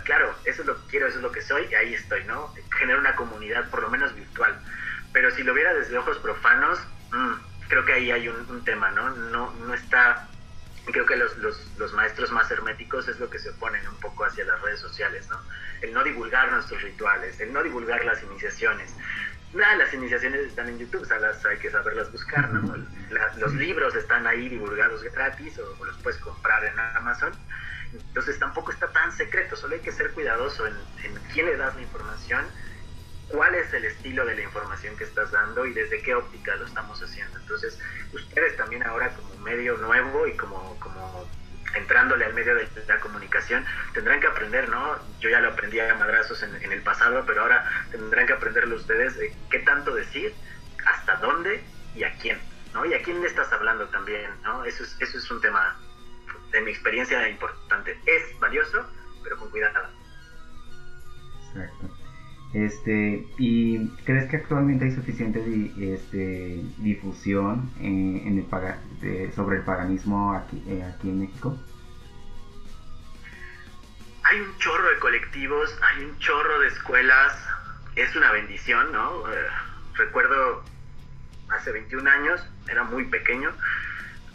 [0.03, 2.53] claro, eso es lo que quiero, eso es lo que soy y ahí estoy, ¿no?
[2.77, 4.59] Genero una comunidad, por lo menos virtual
[5.15, 6.77] pero si lo viera desde ojos profanos,
[7.13, 7.33] mm,
[7.69, 9.09] creo que ahí hay un, tema, ¿no?
[9.11, 9.53] ¿no?
[9.65, 10.27] No está...
[10.87, 14.25] Creo que los, los, los, maestros más herméticos es lo que se oponen un poco
[14.25, 15.39] hacia las redes sociales, ¿no?
[15.81, 18.93] El no divulgar nuestros rituales, el no divulgar las iniciaciones.
[19.53, 22.75] Nada, las iniciaciones están en YouTube, o hay que saberlas buscar, ¿no?
[23.37, 27.31] los libros están ahí divulgados gratis o, los puedes comprar en Amazon.
[27.93, 30.73] Entonces tampoco está tan secreto, solo hay que ser cuidadoso en,
[31.03, 32.45] en quién le das la información
[33.29, 36.65] cuál es el estilo de la información que estás dando y desde qué óptica lo
[36.65, 37.37] estamos haciendo.
[37.39, 37.79] Entonces,
[38.13, 41.27] ustedes también ahora como medio nuevo y como, como
[41.75, 44.97] entrándole al medio de la comunicación, tendrán que aprender, ¿no?
[45.19, 49.17] Yo ya lo aprendí a madrazos en, el pasado, pero ahora tendrán que aprenderlo ustedes
[49.17, 50.33] de qué tanto decir,
[50.85, 51.63] hasta dónde
[51.95, 52.39] y a quién,
[52.73, 52.85] ¿no?
[52.85, 54.63] Y a quién le estás hablando también, ¿no?
[54.65, 55.77] Eso es, eso es un tema,
[56.51, 57.99] de mi experiencia, importante.
[58.05, 58.85] Es valioso,
[59.23, 59.89] pero con cuidado.
[61.53, 61.94] Exacto.
[62.55, 65.41] Este, ¿Y crees que actualmente hay suficiente
[65.77, 71.59] este, difusión en, el, sobre el paganismo aquí, eh, aquí en México?
[74.23, 77.37] Hay un chorro de colectivos, hay un chorro de escuelas,
[77.97, 79.29] es una bendición, ¿no?
[79.29, 79.47] Eh,
[79.95, 80.63] recuerdo
[81.49, 83.51] hace 21 años, era muy pequeño,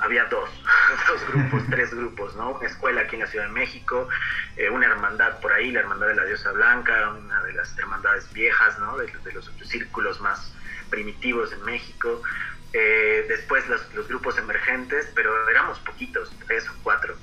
[0.00, 0.50] había dos,
[1.08, 2.50] dos grupos, tres grupos, ¿no?
[2.50, 4.08] Una escuela aquí en la Ciudad de México,
[4.56, 8.32] eh, una hermandad por ahí, la Hermandad de la Diosa Blanca, una de las hermandades
[8.32, 8.96] viejas, ¿no?
[8.96, 10.52] De, los círculos más
[10.90, 12.22] primitivos en México.
[12.72, 17.16] Eh, después los, grupos emergentes, pero éramos poquitos, tres o cuatro.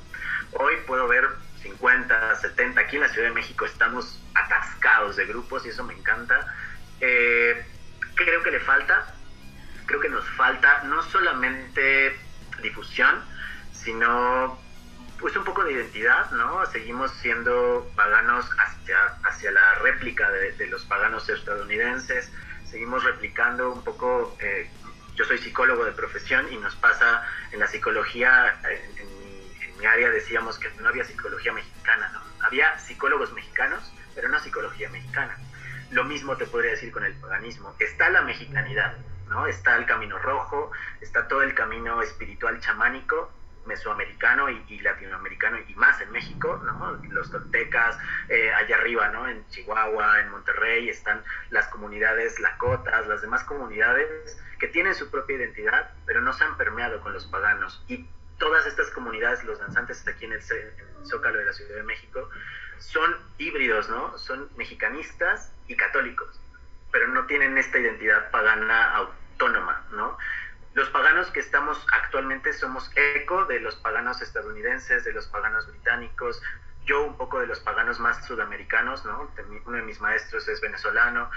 [0.54, 1.28] Hoy puedo ver
[1.62, 5.94] 50, 70, aquí en la Ciudad de México estamos atascados de grupos y eso me
[5.94, 6.54] encanta.
[7.00, 7.66] Eh,
[8.16, 9.14] creo que le falta,
[9.86, 12.27] creo que nos falta no solamente
[12.62, 13.24] difusión,
[13.72, 14.60] sino
[15.20, 16.66] pues un poco de identidad, ¿no?
[16.68, 22.32] Seguimos siendo paganos hacia, hacia la réplica de, los paganos estadounidenses,
[22.70, 24.70] seguimos replicando un poco, eh,
[25.16, 29.18] yo soy psicólogo de profesión y nos pasa en la psicología, en,
[29.80, 32.22] mi, área decíamos que no había psicología mexicana, ¿no?
[32.46, 35.38] Había psicólogos mexicanos, pero no psicología mexicana.
[35.92, 37.76] Lo mismo te podría decir con el paganismo.
[37.80, 38.98] Está la mexicanidad,
[39.30, 39.48] ¿no?
[39.48, 43.32] Está el camino rojo, está todo el camino espiritual chamánico,
[43.66, 47.00] mesoamericano y, latinoamericano y más en México, ¿no?
[47.10, 47.98] Los toltecas,
[48.30, 49.28] eh, allá arriba, ¿no?
[49.28, 55.36] En Chihuahua, en Monterrey, están las comunidades lacotas, las demás comunidades que tienen su propia
[55.36, 57.84] identidad, pero no se han permeado con los paganos.
[57.88, 58.08] Y
[58.40, 61.84] todas estas comunidades, los danzantes aquí en el, en el Zócalo de la Ciudad de
[61.84, 62.30] México,
[62.80, 64.18] son híbridos, ¿no?
[64.18, 66.40] Son mexicanistas y católicos
[66.92, 70.18] pero no tienen esta identidad pagana autónoma, ¿no?
[70.74, 76.42] Los paganos que estamos actualmente somos eco de los paganos estadounidenses, de los paganos británicos,
[76.86, 79.32] yo un poco de los paganos más sudamericanos, ¿no?
[79.66, 81.30] Uno de mis maestros es venezolano,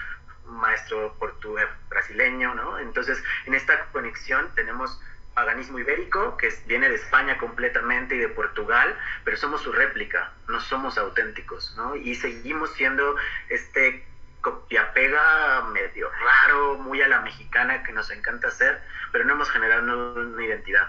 [0.47, 2.79] un maestro portugués brasileño, ¿no?
[2.79, 5.01] Entonces, en esta conexión tenemos
[5.35, 10.61] paganismo ibérico, que viene de España completamente y de Portugal, pero somos su réplica, no
[10.61, 11.97] somos auténticos, ¿no?
[11.97, 13.17] Y seguimos siendo
[13.49, 14.05] este
[14.41, 18.81] copia pega medio raro, muy a la mexicana que nos encanta hacer,
[19.13, 20.89] pero no hemos generado una identidad.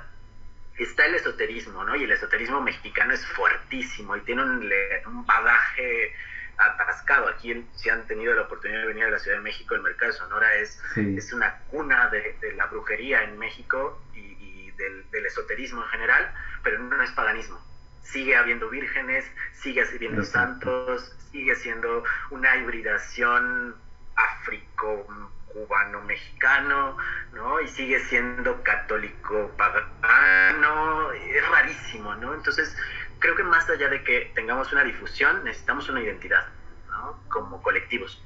[0.77, 1.95] Está el esoterismo, ¿no?
[1.95, 4.71] Y el esoterismo mexicano es fuertísimo y tiene un,
[5.05, 6.15] un bagaje
[6.57, 7.27] atascado.
[7.27, 10.11] Aquí, si han tenido la oportunidad de venir a la Ciudad de México, el mercado
[10.11, 15.83] de Sonora es, es una cuna de, la brujería en México y, del, del, esoterismo
[15.83, 16.33] en general,
[16.63, 17.70] pero no es paganismo
[18.03, 23.75] sigue habiendo vírgenes, sigue habiendo santos, sigue siendo una hibridación
[24.15, 25.07] africo
[25.47, 26.97] cubano-mexicano,
[27.33, 27.61] ¿no?
[27.61, 32.33] Y sigue siendo católico pagano, es rarísimo, ¿no?
[32.33, 32.75] Entonces,
[33.19, 36.47] creo que más allá de que tengamos una difusión, necesitamos una identidad,
[36.89, 37.19] ¿no?
[37.29, 38.23] Como colectivos.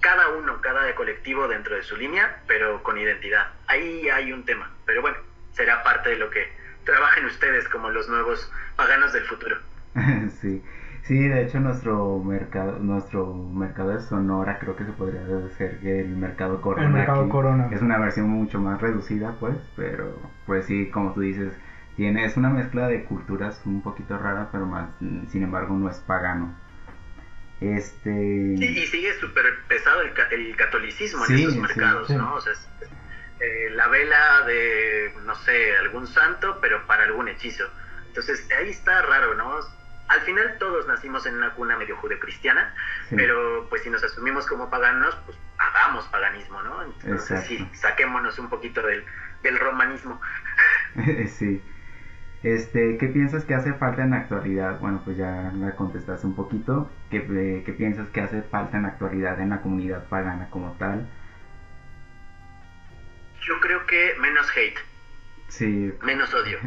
[0.00, 3.50] Cada uno, cada colectivo dentro de su línea, pero con identidad.
[3.66, 5.18] Ahí hay un tema, pero bueno,
[5.52, 6.52] será parte de lo que
[6.86, 9.56] trabajen ustedes como los nuevos paganos del futuro.
[10.40, 10.62] sí.
[11.02, 16.00] Sí, de hecho nuestro mercado, nuestro mercado de Sonora creo que se podría decir que
[16.00, 16.86] el mercado Corona.
[16.86, 17.68] El mercado Corona.
[17.70, 21.52] Es una versión mucho más reducida, pues, pero pues sí, como tú dices,
[21.94, 24.88] tiene, es una mezcla de culturas un poquito rara, pero más,
[25.28, 26.52] sin embargo, no es pagano.
[27.60, 28.54] Este...
[28.58, 32.34] y sigue súper pesado el, el, catolicismo en esos mercados, ¿no?
[32.34, 32.52] O sea,
[33.40, 37.64] eh, la vela de, no sé, algún santo, pero para algún hechizo.
[38.08, 39.60] Entonces, ahí está raro, ¿no?
[40.08, 42.74] al final todos nacimos en una cuna medio judeocristiana,
[43.10, 46.82] pero pues si nos asumimos como paganos, pues hagamos paganismo, ¿no?
[46.82, 49.04] Entonces sí, saquémonos un poquito del,
[49.42, 50.20] del romanismo.
[51.26, 51.62] sí.
[52.42, 54.78] Este, ¿qué piensas que hace falta en la actualidad?
[54.78, 56.90] Bueno, pues ya me contestaste un poquito.
[57.10, 60.76] ¿Qué, eh, ¿Qué piensas que hace falta en la actualidad en la comunidad pagana como
[60.78, 61.08] tal?
[63.46, 64.78] Yo creo que menos hate.
[65.48, 65.92] Sí.
[66.02, 66.58] Menos odio.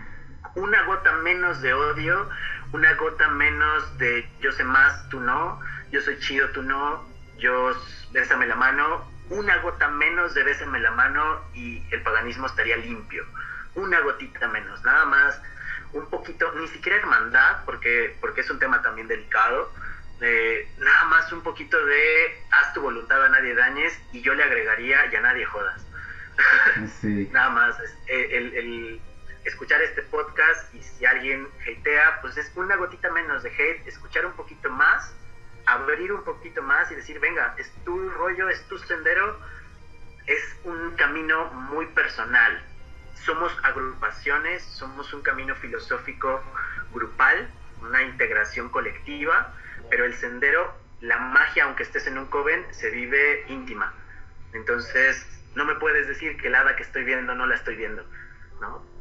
[0.54, 2.28] Una gota menos de odio,
[2.72, 5.58] una gota menos de yo sé más, tú no,
[5.90, 7.74] yo soy chido, tú no, yo
[8.10, 13.24] bésame la mano, una gota menos de bésame la mano y el paganismo estaría limpio.
[13.76, 15.40] Una gotita menos, nada más,
[15.94, 19.72] un poquito, ni siquiera hermandad, porque, porque es un tema también delicado,
[20.78, 25.06] nada más un poquito de haz tu voluntad a nadie dañes y yo le agregaría
[25.10, 25.84] y a nadie jodas.
[27.32, 27.76] nada más,
[28.08, 29.00] el
[29.44, 34.26] escuchar este podcast y si alguien hatea, pues es una gotita menos de hate, escuchar
[34.26, 35.12] un poquito más,
[35.66, 39.38] abrir un poquito más y decir, venga, es tu rollo, es tu sendero,
[40.26, 42.62] es un camino muy personal.
[43.24, 46.42] Somos agrupaciones, somos un camino filosófico
[46.92, 47.48] grupal,
[47.80, 49.54] una integración colectiva,
[49.90, 53.92] pero el sendero, la magia, aunque estés en un coven, se vive íntima.
[54.52, 58.04] Entonces, no me puedes decir que la hada que estoy viendo no la estoy viendo,
[58.60, 58.92] ¿no?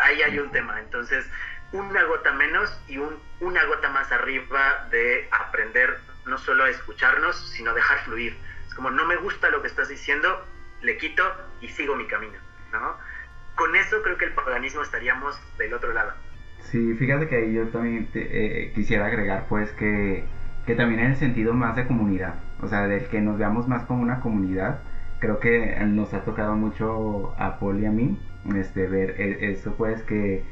[0.00, 0.78] ahí hay un tema.
[0.80, 1.28] Entonces,
[1.72, 7.36] una gota menos y un, una gota más arriba de aprender no solo a escucharnos,
[7.50, 8.36] sino dejar fluir.
[8.66, 10.44] Es como, no me gusta lo que estás diciendo,
[10.82, 11.22] le quito
[11.60, 12.38] y sigo mi camino,
[12.72, 12.96] ¿no?
[13.54, 16.12] Con eso creo que el paganismo estaríamos del otro lado.
[16.60, 20.24] Sí, fíjate que ahí yo también eh, quisiera agregar pues que,
[20.66, 23.84] que también en el sentido más de comunidad, o sea, del que nos veamos más
[23.84, 24.80] como una comunidad,
[25.18, 28.18] creo que nos ha tocado mucho a Paul y a mí,
[28.54, 30.42] este, ver e, eso pues que,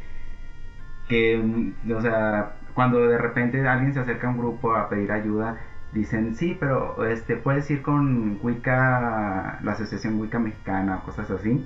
[1.08, 5.56] que, o sea, cuando de repente alguien se acerca a un grupo a pedir ayuda,
[5.92, 11.64] dicen, sí, pero este, puedes ir con Wicca, la Asociación Wicca Mexicana, cosas así.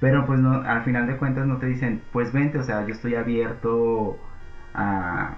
[0.00, 2.92] Pero pues no, al final de cuentas no te dicen, pues vente, o sea, yo
[2.92, 4.18] estoy abierto
[4.74, 5.36] a,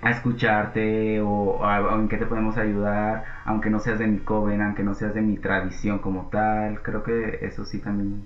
[0.00, 1.60] a escucharte o,
[1.98, 5.22] en qué te podemos ayudar, aunque no seas de mi coven, aunque no seas de
[5.22, 6.82] mi tradición como tal.
[6.82, 8.24] Creo que eso sí también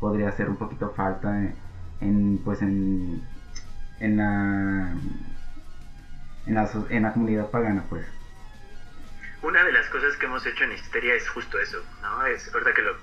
[0.00, 1.50] podría hacer un poquito falta
[2.00, 3.22] en, pues en,
[4.00, 4.92] en la
[6.46, 8.04] en la, en la comunidad pagana pues
[9.42, 12.74] una de las cosas que hemos hecho en Histeria es justo eso no es verdad
[12.74, 12.96] que lo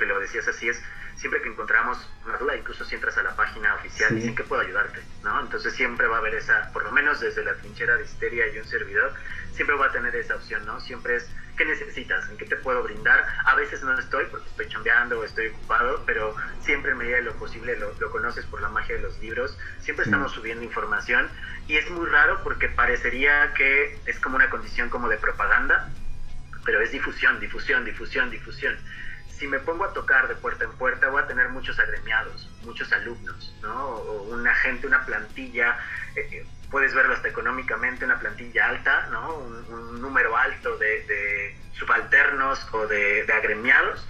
[0.00, 0.82] que lo decías así es
[1.16, 4.62] siempre que encontramos una duda, incluso si entras a la página oficial, dicen que puedo
[4.62, 5.38] ayudarte, ¿no?
[5.40, 8.58] Entonces siempre va a haber esa, por lo menos desde la trinchera de histeria y
[8.58, 9.12] un servidor,
[9.52, 10.80] siempre va a tener esa opción, ¿no?
[10.80, 12.26] Siempre es, ¿qué necesitas?
[12.30, 13.26] ¿En qué te puedo brindar?
[13.44, 17.22] A veces no estoy porque estoy chambeando o estoy ocupado, pero siempre en medida de
[17.24, 21.28] lo posible lo, conoces por la magia de los libros, siempre estamos subiendo información
[21.68, 25.90] y es muy raro porque parecería que es como una condición como de propaganda,
[26.64, 28.78] pero es difusión, difusión, difusión, difusión
[29.40, 32.92] si me pongo a tocar de puerta en puerta, voy a tener muchos agremiados, muchos
[32.92, 33.86] alumnos, ¿no?
[33.86, 35.78] O una gente, una plantilla,
[36.14, 39.36] eh, eh, puedes verlo hasta económicamente, una plantilla alta, ¿no?
[39.36, 44.06] Un, número alto de, subalternos o de, agremiados,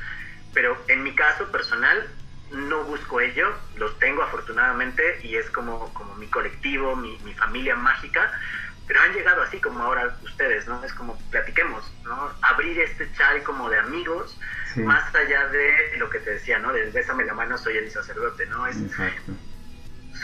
[0.53, 2.09] pero en mi caso personal
[2.51, 7.77] no busco ello, los tengo afortunadamente y es como, como mi colectivo, mi, mi familia
[7.77, 8.33] mágica,
[8.89, 10.83] pero han llegado así como ahora ustedes, ¿no?
[10.83, 12.33] Es como platiquemos, ¿no?
[12.43, 14.37] Abrir este chat como de amigos,
[14.77, 16.73] más allá de lo que te decía, ¿no?
[16.73, 18.67] Del bésame la mano, soy el sacerdote, ¿no?
[18.67, 19.33] Es, Exacto.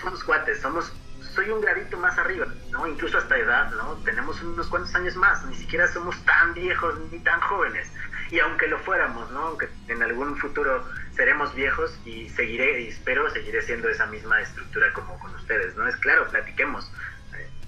[0.01, 0.93] Somos cuates, somos,
[1.35, 2.87] soy un gradito más arriba, ¿no?
[2.87, 3.95] Incluso hasta edad, ¿no?
[4.05, 7.91] Tenemos unos cuantos años más, ni siquiera somos tan viejos ni tan jóvenes.
[8.31, 9.41] Y aunque lo fuéramos, ¿no?
[9.41, 10.85] Aunque en algún futuro
[11.15, 15.89] seremos viejos y seguiré, y espero, seguiré siendo esa misma estructura como con ustedes, ¿no?
[15.89, 16.91] Es claro, platiquemos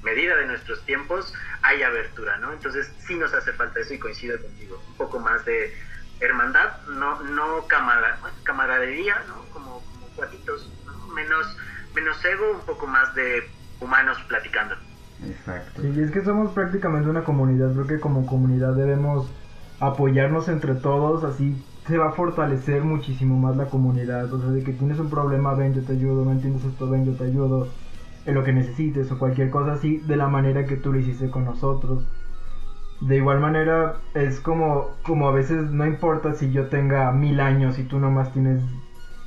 [0.03, 2.53] medida de nuestros tiempos hay abertura, ¿no?
[2.53, 5.75] Entonces sí nos hace falta eso y coincido contigo, un poco más de,
[6.21, 7.67] hermandad, no, no
[8.45, 9.35] camaradería, ¿no?
[9.53, 10.71] Como, como cuatitos,
[11.15, 11.57] menos,
[11.95, 13.43] menos ego, un poco más de
[13.81, 14.75] humanos platicando.
[15.25, 15.83] Exacto.
[15.83, 19.29] Sí, es que somos prácticamente una comunidad, creo que como comunidad debemos
[19.81, 21.57] apoyarnos entre todos, así
[21.87, 25.55] se va a fortalecer muchísimo más la comunidad, o sea, de que tienes un problema,
[25.55, 27.69] ven, yo te ayudo, no entiendes esto, ven, yo te ayudo,
[28.27, 31.31] en lo que necesites o cualquier cosa así, de la manera que tú lo hiciste
[31.31, 32.05] con nosotros.
[33.01, 37.79] De igual manera, es como, como a veces no importa si yo tenga mil años
[37.79, 38.61] y tú nomás tienes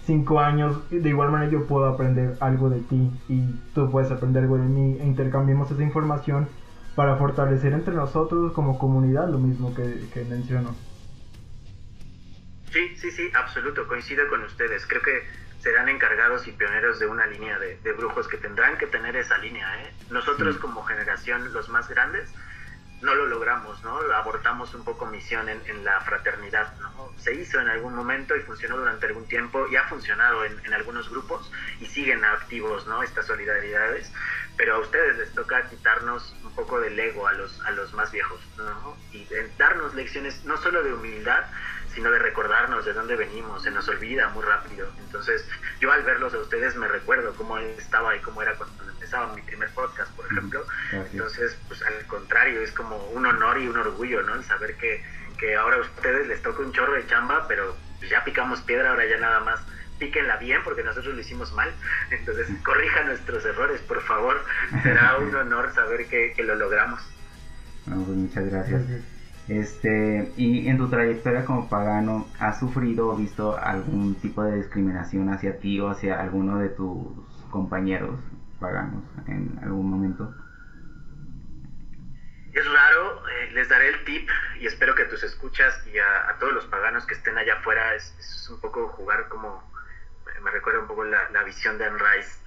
[0.06, 4.44] cinco años, de igual manera yo puedo aprender algo de ti y tú puedes aprender
[4.44, 6.50] algo de mí e intercambiemos esa información
[6.96, 10.76] para fortalecer entre nosotros como comunidad lo mismo que, que menciono.
[12.72, 14.86] Sí, sí, sí, absoluto, coincido con ustedes.
[14.86, 15.24] Creo que
[15.62, 19.84] serán encargados y pioneros de una línea de, brujos que tendrán que tener esa línea.
[19.84, 19.94] ¿eh?
[20.10, 22.34] Nosotros como generación, los más grandes,
[23.02, 23.99] no lo logramos, ¿no?
[24.14, 27.12] Abortamos un poco misión en, la fraternidad, ¿no?
[27.18, 30.74] Se hizo en algún momento y funcionó durante algún tiempo y ha funcionado en, en,
[30.74, 33.02] algunos grupos y siguen activos, ¿no?
[33.02, 34.12] Estas solidaridades,
[34.56, 38.12] pero a ustedes les toca quitarnos un poco del ego a los, a los más
[38.12, 38.95] viejos, ¿no?
[39.12, 39.28] Y
[39.58, 41.45] darnos lecciones no solo de humildad,
[41.94, 44.88] sino de recordarnos de dónde venimos, se nos olvida muy rápido.
[45.00, 45.46] Entonces,
[45.80, 49.42] yo al verlos a ustedes me recuerdo cómo estaba y cómo era cuando empezaba mi
[49.42, 50.66] primer podcast, por ejemplo.
[50.92, 54.36] Entonces, pues al contrario, es como un honor y un orgullo, ¿no?
[54.36, 55.04] El saber que,
[55.38, 57.76] que ahora a ustedes les toca un chorro de chamba, pero
[58.10, 59.60] ya picamos piedra, ahora ya nada más
[60.00, 61.72] píquenla bien porque nosotros lo hicimos mal.
[62.10, 64.44] Entonces, corrija nuestros errores, por favor.
[64.82, 67.02] Será un honor saber que, que lo logramos.
[67.86, 68.82] Pues muchas gracias.
[69.48, 75.30] Este, y en tu trayectoria como pagano, ¿has sufrido o visto algún tipo de discriminación
[75.30, 77.08] hacia ti o hacia alguno de tus
[77.50, 78.20] compañeros
[78.60, 80.34] paganos en algún momento?
[82.54, 84.30] Es raro, eh, les daré el tip
[84.60, 88.48] y espero que tus escuchas y a, todos los paganos que estén allá afuera es,
[88.50, 89.64] un poco jugar como,
[90.42, 92.39] me recuerda un poco la, visión de Anne Rice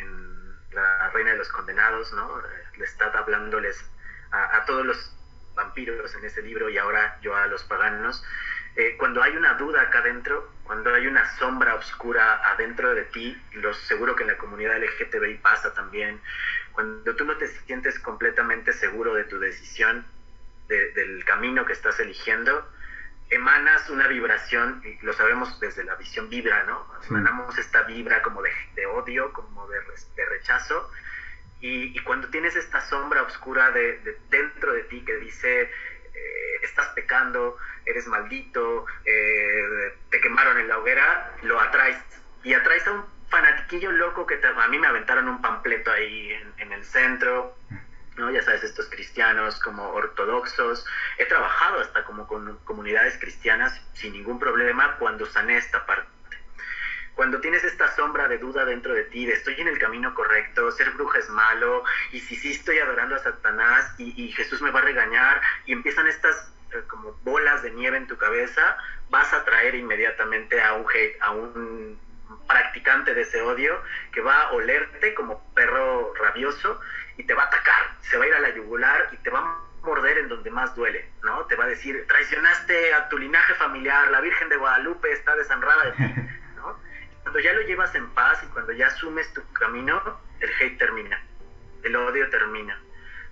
[0.00, 2.28] en, La Reina de los Condenados, ¿no?
[2.76, 3.84] Le está hablándoles
[4.32, 5.19] a, a todos los
[5.60, 8.24] vampiros en ese libro y ahora yo a los paganos,
[8.76, 13.36] eh, cuando hay una duda acá adentro, cuando hay una sombra oscura adentro de ti,
[13.54, 16.20] lo seguro que en la comunidad LGTBI pasa también,
[16.72, 20.06] cuando tú no te sientes completamente seguro de tu decisión,
[20.68, 22.64] del camino que estás eligiendo,
[23.28, 26.86] emanas una vibración, y lo sabemos desde la visión vibra, ¿no?
[27.08, 29.78] Emanamos esta vibra como de, odio, como de,
[30.14, 30.88] de rechazo,
[31.60, 37.58] y, cuando tienes esta sombra oscura de, dentro de ti que dice, eh, estás pecando,
[37.84, 41.98] eres maldito, eh, te quemaron en la hoguera, lo atraes.
[42.42, 46.72] Y atraes a un fanatiquillo loco que a mí me aventaron un pampleto ahí en,
[46.72, 47.56] el centro,
[48.16, 48.30] ¿no?
[48.30, 50.86] Ya sabes, estos cristianos como ortodoxos.
[51.18, 56.19] He trabajado hasta como con comunidades cristianas sin ningún problema cuando sané esta parte
[57.14, 60.70] cuando tienes esta sombra de duda dentro de ti, de estoy en el camino correcto,
[60.72, 64.80] ser bruja es malo, y si sí estoy adorando a Satanás y, Jesús me va
[64.80, 68.76] a regañar, y empiezan estas eh, como bolas de nieve en tu cabeza,
[69.10, 71.98] vas a traer inmediatamente a un hate, a un
[72.46, 73.82] practicante de ese odio
[74.12, 76.80] que va a olerte como perro rabioso
[77.16, 79.40] y te va a atacar, se va a ir a la yugular y te va
[79.40, 81.44] a morder en donde más duele, ¿no?
[81.46, 85.84] Te va a decir, traicionaste a tu linaje familiar, la Virgen de Guadalupe está desanrada
[85.84, 86.14] de ti.
[87.30, 90.02] Cuando ya lo llevas en paz y cuando ya asumes tu camino,
[90.40, 91.22] el hate termina,
[91.84, 92.76] el odio termina.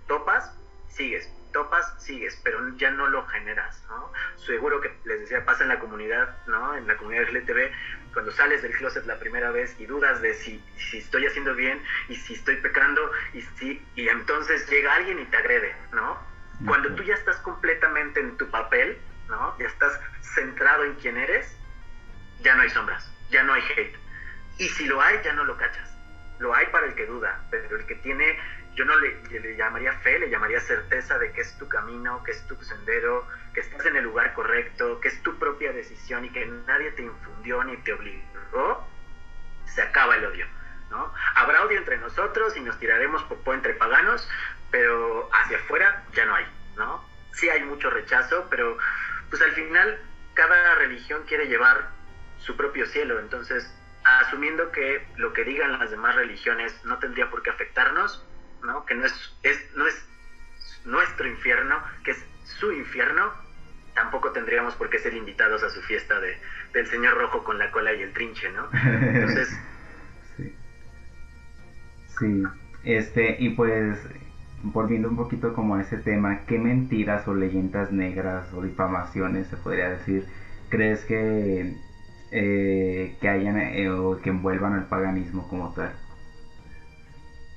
[0.06, 0.56] Topas,
[0.88, 4.12] sigues, topas, sigues, pero ya no lo generas, ¿no?
[4.36, 6.76] Seguro que les decía, pasa en la comunidad, ¿no?
[6.76, 7.72] En la comunidad LTV,
[8.12, 11.82] cuando sales del closet la primera vez y dudas de si, si estoy haciendo bien
[12.08, 16.16] y si estoy pecando y si, y entonces llega alguien y te agrede, ¿no?
[16.64, 18.96] Cuando tú ya estás completamente en tu papel,
[19.26, 19.58] ¿no?
[19.58, 21.52] Ya estás centrado en quién eres,
[22.42, 23.96] ya no hay sombras ya no hay hate.
[24.58, 25.88] Y si lo hay, ya no lo cachas.
[26.38, 28.38] Lo hay para el que duda, pero el que tiene,
[28.74, 32.30] yo no le, le, llamaría fe, le llamaría certeza de que es tu camino, que
[32.30, 36.30] es tu sendero, que estás en el lugar correcto, que es tu propia decisión y
[36.30, 38.88] que nadie te infundió ni te obligó,
[39.66, 40.46] se acaba el odio.
[40.90, 41.12] ¿no?
[41.34, 44.28] Habrá odio entre nosotros y nos tiraremos popó entre paganos,
[44.70, 47.04] pero hacia afuera ya no hay, ¿no?
[47.32, 48.78] Sí hay mucho rechazo, pero
[49.30, 50.00] pues al final
[50.34, 51.90] cada religión quiere llevar
[52.38, 53.18] su propio cielo.
[53.20, 53.72] Entonces,
[54.04, 58.24] asumiendo que lo que digan las demás religiones no tendría por qué afectarnos,
[58.62, 58.84] ¿no?
[58.86, 60.08] que no es, es, no es
[60.84, 63.32] nuestro infierno, que es su infierno,
[63.94, 66.38] tampoco tendríamos por qué ser invitados a su fiesta de,
[66.72, 68.68] del señor rojo con la cola y el trinche, ¿no?
[68.72, 69.48] Entonces...
[70.36, 70.56] sí.
[72.18, 72.42] Sí,
[72.84, 73.98] este, y pues
[74.62, 79.56] volviendo un poquito como a ese tema, ¿qué mentiras o leyendas negras o difamaciones se
[79.56, 80.26] podría decir
[80.68, 81.74] crees que,
[82.30, 85.94] eh, que hayan eh, o que envuelvan al paganismo como tal?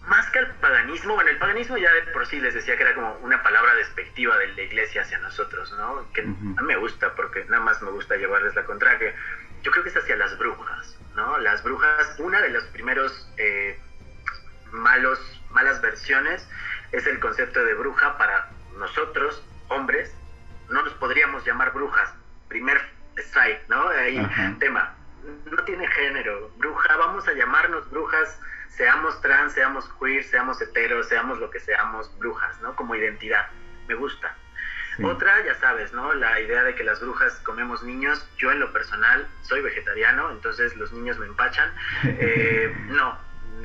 [0.07, 2.95] Más que al paganismo, bueno, el paganismo ya de por sí les decía que era
[2.95, 6.11] como una palabra despectiva de la iglesia hacia nosotros, ¿no?
[6.13, 9.13] Que a mí me gusta porque nada más me gusta llevarles la contraria.
[9.61, 11.38] Yo creo que es hacia las brujas, ¿no?
[11.38, 13.80] Las brujas, una de los primeros eh,
[14.72, 15.19] malos,
[15.51, 16.47] malas versiones
[16.91, 20.15] es el concepto de bruja para nosotros, hombres,
[20.69, 22.13] no nos podríamos llamar brujas.
[22.47, 22.82] Primer
[23.18, 23.88] strike, ¿no?
[23.89, 24.95] Ahí, tema.
[25.45, 26.51] No tiene género.
[26.57, 28.39] Bruja, vamos a llamarnos brujas,
[28.70, 32.76] seamos trans, seamos queer, seamos heteros, seamos lo que seamos, brujas, ¿no?
[32.76, 33.47] Como identidad.
[33.88, 34.36] Me gusta.
[35.03, 36.14] Otra, ya sabes, ¿no?
[36.14, 38.28] La idea de que las brujas comemos niños.
[38.38, 41.74] Yo en lo personal soy vegetariano, entonces los niños me empachan.
[42.03, 43.18] Eh, no,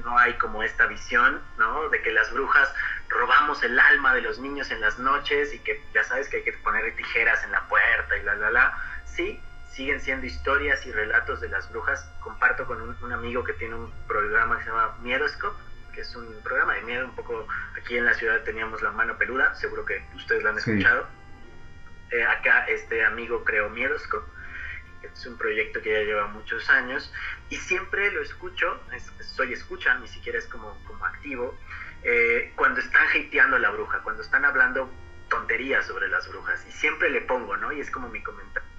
[0.05, 1.89] no hay como esta visión, ¿no?
[1.89, 2.73] De que las brujas
[3.09, 6.45] robamos el alma de los niños en las noches y que ya sabes que hay
[6.45, 8.79] que poner tijeras en la puerta y la, la, la.
[9.17, 9.41] Sí,
[9.73, 12.09] siguen siendo historias y relatos de las brujas.
[12.21, 15.57] Comparto con un, amigo que tiene un programa que se llama Miedoscope,
[15.95, 19.17] que es un programa de miedo, un poco aquí en la ciudad teníamos la mano
[19.17, 21.07] peluda, seguro que ustedes la han escuchado.
[22.11, 24.37] Eh, acá este amigo creó Miedoscope
[25.03, 27.13] es un proyecto que ya lleva muchos años
[27.49, 28.81] y siempre lo escucho,
[29.21, 31.57] soy escucha, ni siquiera es como, como activo,
[32.03, 34.91] eh, cuando están hateando a la bruja, cuando están hablando
[35.29, 37.73] tonterías sobre las brujas y siempre le pongo, ¿no?
[37.73, 38.76] Y es como mi comentario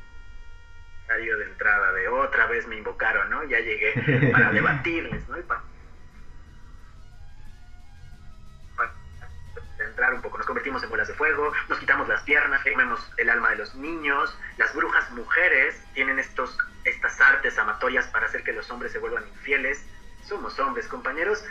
[1.15, 3.43] de entrada de otra vez me invocaron, ¿no?
[3.45, 5.37] Ya llegué para debatirles, ¿no?
[9.79, 10.37] entrar un poco.
[10.37, 13.75] Nos convertimos en bolas de fuego, nos quitamos las piernas, comemos el alma de los
[13.75, 14.35] niños.
[14.57, 19.27] Las brujas mujeres tienen estos, estas artes amatorias para hacer que los hombres se vuelvan
[19.27, 19.83] infieles.
[20.23, 21.43] Somos hombres, compañeros.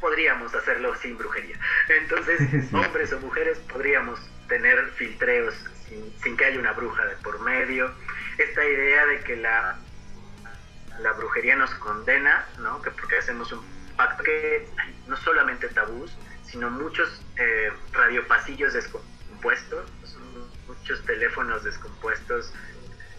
[0.00, 1.58] Podríamos hacerlo sin brujería.
[1.88, 2.40] Entonces,
[2.72, 5.54] hombres o mujeres podríamos tener filtreos
[5.88, 7.92] sin, sin que haya una bruja de por medio.
[8.38, 9.76] Esta idea de que la,
[11.00, 12.82] la brujería nos condena, ¿no?
[12.82, 13.64] Que porque hacemos un
[13.96, 14.68] pacto que
[15.06, 16.12] no solamente tabús,
[16.44, 19.90] sino muchos eh, radiopasillos descompuestos,
[20.68, 22.52] muchos teléfonos descompuestos,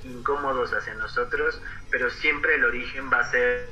[0.03, 3.70] incómodos hacia nosotros, pero siempre el origen va a ser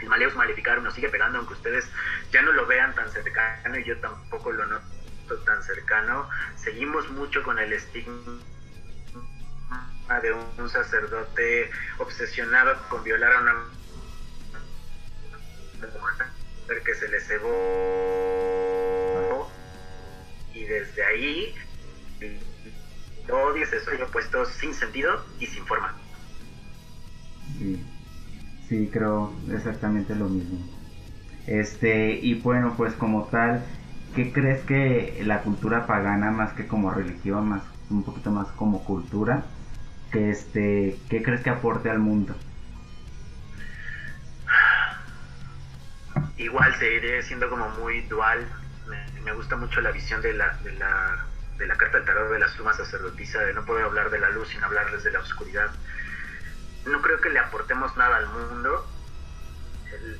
[0.00, 1.90] el Maleus Maleficarum nos sigue pegando, aunque ustedes
[2.30, 4.95] ya no lo vean tan cercano y yo tampoco lo noto
[5.44, 8.38] tan cercano, seguimos mucho con el estigma
[10.22, 13.54] de un sacerdote obsesionado con violar a una
[15.84, 17.50] mujer que se le cebó
[20.54, 21.54] y desde ahí
[22.20, 22.38] el
[23.30, 25.94] odio sueño puesto sin sentido y sin forma.
[27.58, 27.84] Sí,
[28.68, 30.58] sí, creo exactamente lo mismo.
[31.46, 33.64] Este, y bueno, pues como tal,
[34.16, 38.82] ¿qué crees que la cultura pagana, más que como religión, más un poquito más como
[38.82, 39.44] cultura,
[40.10, 42.34] que este, ¿qué crees que aporte al mundo?
[46.38, 48.46] igual seguiré siendo como muy dual.
[49.22, 51.26] Me, gusta mucho la visión de la, de la,
[51.58, 54.30] de la carta del tarot de la suma sacerdotisa, de no poder hablar de la
[54.30, 55.70] luz sin hablarles de la oscuridad.
[56.86, 58.86] No creo que le aportemos nada al mundo.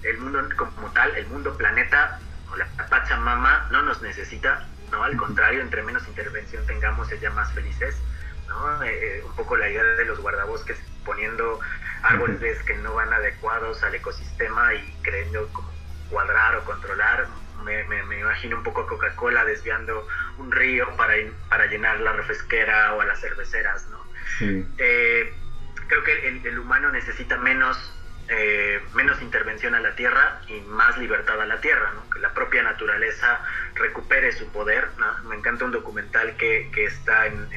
[0.03, 2.20] El, mundo como tal, el mundo planeta
[2.57, 5.02] la Pachamama no nos necesita, ¿no?
[5.02, 7.96] Al contrario, entre menos intervención tengamos, ella más felices,
[8.48, 8.82] ¿no?
[8.82, 11.61] Eh, eh, un poco la idea de los guardabosques poniendo
[12.02, 15.70] árboles que no van adecuados al ecosistema y creyendo como
[16.11, 17.26] cuadrar o controlar.
[17.64, 20.07] Me, me, imagino un poco a Coca-Cola desviando
[20.38, 21.14] un río para,
[21.48, 24.07] para llenar la refresquera o a las cerveceras, ¿no?
[24.40, 25.32] Eh,
[25.88, 27.78] creo que el, humano necesita menos,
[28.28, 32.08] eh, menos intervención a la tierra y más libertad a la tierra, ¿no?
[32.10, 33.40] Que la propia naturaleza
[33.74, 34.88] recupere su poder,
[35.24, 37.48] Me encanta un documental que, que está en,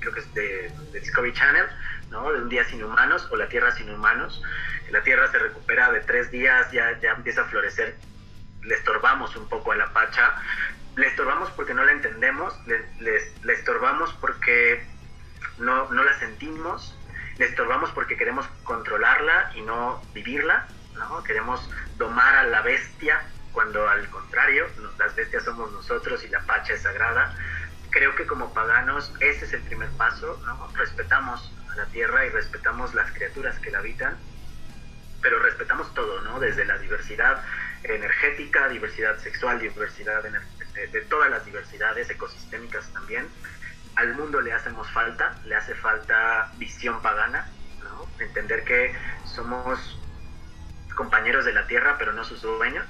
[0.00, 1.66] creo que es de, Discovery Channel,
[2.10, 2.32] ¿no?
[2.32, 4.42] De un día sin humanos o la tierra sin humanos.
[4.90, 7.96] La tierra se recupera de tres días, ya, ya empieza a florecer,
[8.62, 10.34] le estorbamos un poco a la pacha,
[10.96, 14.84] le estorbamos porque no la entendemos, le, estorbamos porque
[15.58, 16.97] no, no, la sentimos,
[17.38, 20.66] le estorbamos porque queremos controlarla y no vivirla,
[20.96, 21.22] ¿no?
[21.22, 23.22] queremos domar a la bestia
[23.52, 24.66] cuando al contrario,
[24.98, 27.34] las bestias somos nosotros y la pacha es sagrada.
[27.90, 30.70] Creo que como paganos ese es el primer paso, ¿no?
[30.76, 34.16] respetamos a la tierra y respetamos las criaturas que la habitan
[35.20, 36.38] pero respetamos todo, ¿no?
[36.40, 37.42] Desde la diversidad
[37.82, 43.26] energética, diversidad sexual, diversidad de, todas las diversidades ecosistémicas también.
[43.98, 47.50] Al mundo le hacemos falta, le hace falta visión pagana.
[48.20, 48.94] Entender que
[49.24, 49.98] somos
[50.94, 52.86] compañeros de la tierra, pero no sus dueños.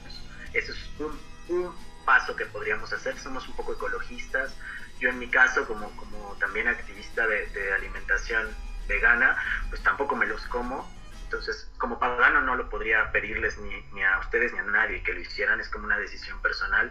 [0.52, 3.18] Eso es un, un paso que podríamos hacer.
[3.18, 4.54] Somos un poco ecologistas.
[5.00, 8.46] Yo en mi caso, como, como también activista de alimentación
[8.86, 9.34] vegana,
[9.70, 10.86] pues tampoco me los como.
[11.28, 15.20] Entonces, como pagano no lo podría pedirles ni, a ustedes ni a nadie que lo
[15.20, 16.90] hicieran, es como una decisión personal,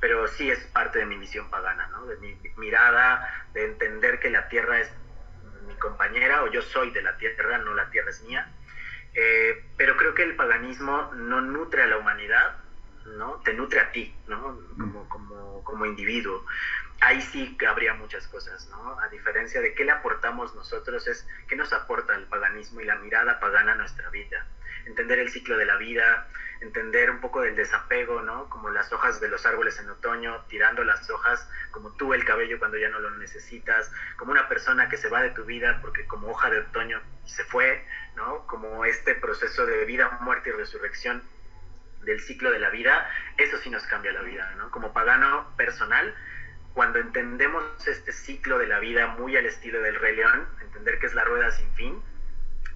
[0.00, 2.06] pero sí es parte de mi misión pagana, ¿no?
[2.06, 4.90] de mi mirada, de entender que la tierra es
[5.66, 8.50] mi compañera o yo soy de la tierra, no la tierra es mía.
[9.12, 12.56] Eh, pero creo que el paganismo no nutre a la humanidad,
[13.04, 13.42] ¿no?
[13.44, 14.58] Te nutre a ti, ¿no?
[14.78, 16.42] Como, como, como individuo.
[17.00, 18.98] Ahí sí habría muchas cosas, ¿no?
[19.00, 22.96] A diferencia de qué le aportamos nosotros, es qué nos aporta el paganismo y la
[22.96, 24.46] mirada pagana a nuestra vida.
[24.86, 26.28] Entender el ciclo de la vida,
[26.60, 28.48] entender un poco del desapego, ¿no?
[28.48, 32.58] Como las hojas de los árboles en otoño, tirando las hojas, como tú el cabello
[32.58, 36.06] cuando ya no lo necesitas, como una persona que se va de tu vida porque
[36.06, 37.84] como hoja de otoño se fue,
[38.16, 38.46] ¿no?
[38.46, 41.22] Como este proceso de vida, muerte y resurrección
[42.02, 44.70] del ciclo de la vida, eso sí nos cambia la vida, ¿no?
[44.70, 46.14] Como pagano personal,
[46.74, 51.06] cuando entendemos este ciclo de la vida muy al estilo del Rey León, entender que
[51.06, 52.02] es la rueda sin fin,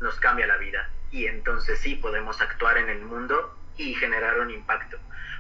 [0.01, 0.89] nos cambia la vida.
[1.11, 4.99] Y entonces sí podemos actuar en el mundo y generar un impacto.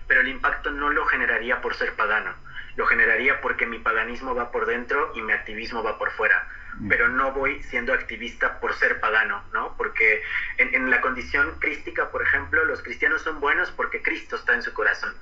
[0.08, 2.34] Pero el impacto no lo generaría por ser pagano,
[2.74, 6.48] lo generaría porque mi paganismo va por dentro y mi activismo va por fuera.
[6.88, 9.76] Pero no voy siendo activista por ser pagano, ¿no?
[9.76, 10.22] Porque
[10.58, 14.62] en, en la condición crística, por ejemplo, los cristianos son buenos porque Cristo está en
[14.62, 15.14] su corazón,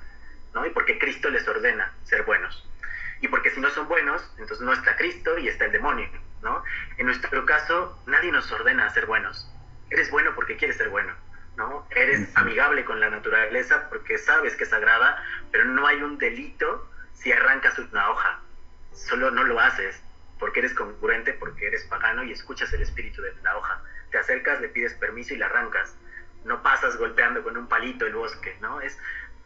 [0.53, 0.65] ¿no?
[0.65, 2.67] Y porque Cristo les ordena ser buenos.
[3.21, 6.09] Y porque si no son buenos, entonces no está Cristo y está el demonio,
[6.41, 6.63] ¿no?
[6.97, 9.51] En nuestro caso, nadie nos ordena a ser buenos.
[9.89, 11.13] Eres bueno porque quieres ser bueno.
[11.57, 11.87] ¿no?
[11.89, 16.89] Eres amigable con la naturaleza porque sabes que es sagrada, pero no hay un delito
[17.13, 18.39] si arrancas una hoja.
[18.93, 20.01] Solo no lo haces
[20.39, 23.81] porque eres congruente, porque eres pagano y escuchas el espíritu de la hoja.
[24.11, 25.95] Te acercas, le pides permiso y la arrancas.
[26.45, 28.79] No pasas golpeando con un palito el bosque, ¿no?
[28.79, 28.97] Es,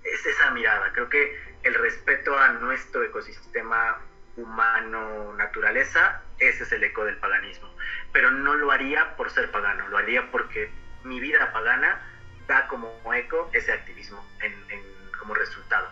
[0.04, 0.92] es esa mirada.
[0.92, 3.98] Creo que el respeto a nuestro ecosistema
[4.38, 7.70] humano, naturaleza, ese es el eco del paganismo.
[8.12, 10.72] Pero no lo haría por ser pagano, lo haría porque
[11.04, 12.02] mi vida pagana
[12.48, 14.82] da como eco ese activismo en, en,
[15.20, 15.88] como resultado.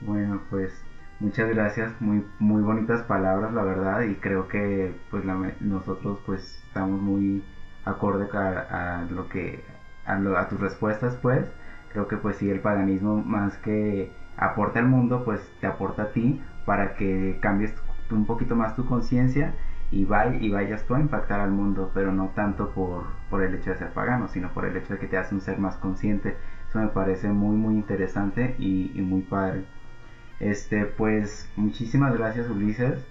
[0.00, 0.84] Bueno, pues
[1.18, 6.62] muchas gracias, muy muy bonitas palabras, la verdad, y creo que pues la, nosotros pues
[6.66, 7.42] estamos muy
[7.84, 9.64] acorde a, a lo que
[10.04, 11.46] a, lo, a, tus respuestas, pues
[11.92, 16.12] creo que pues sí el paganismo más que aporta al mundo, pues te aporta a
[16.12, 17.74] ti para que cambies
[18.10, 19.54] un poquito más tu conciencia
[19.90, 23.54] y, vay, y vayas tú a impactar al mundo, pero no tanto por, por el
[23.54, 25.76] hecho de ser pagano, sino por el hecho de que te hace un ser más
[25.76, 26.34] consciente.
[26.68, 29.64] Eso me parece muy, muy interesante y, muy padre.
[30.40, 33.04] Este, pues, muchísimas gracias Ulises.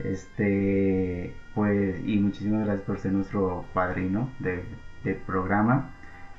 [0.00, 4.64] Este, pues, y muchísimas gracias por ser nuestro padrino de,
[5.04, 5.90] del programa.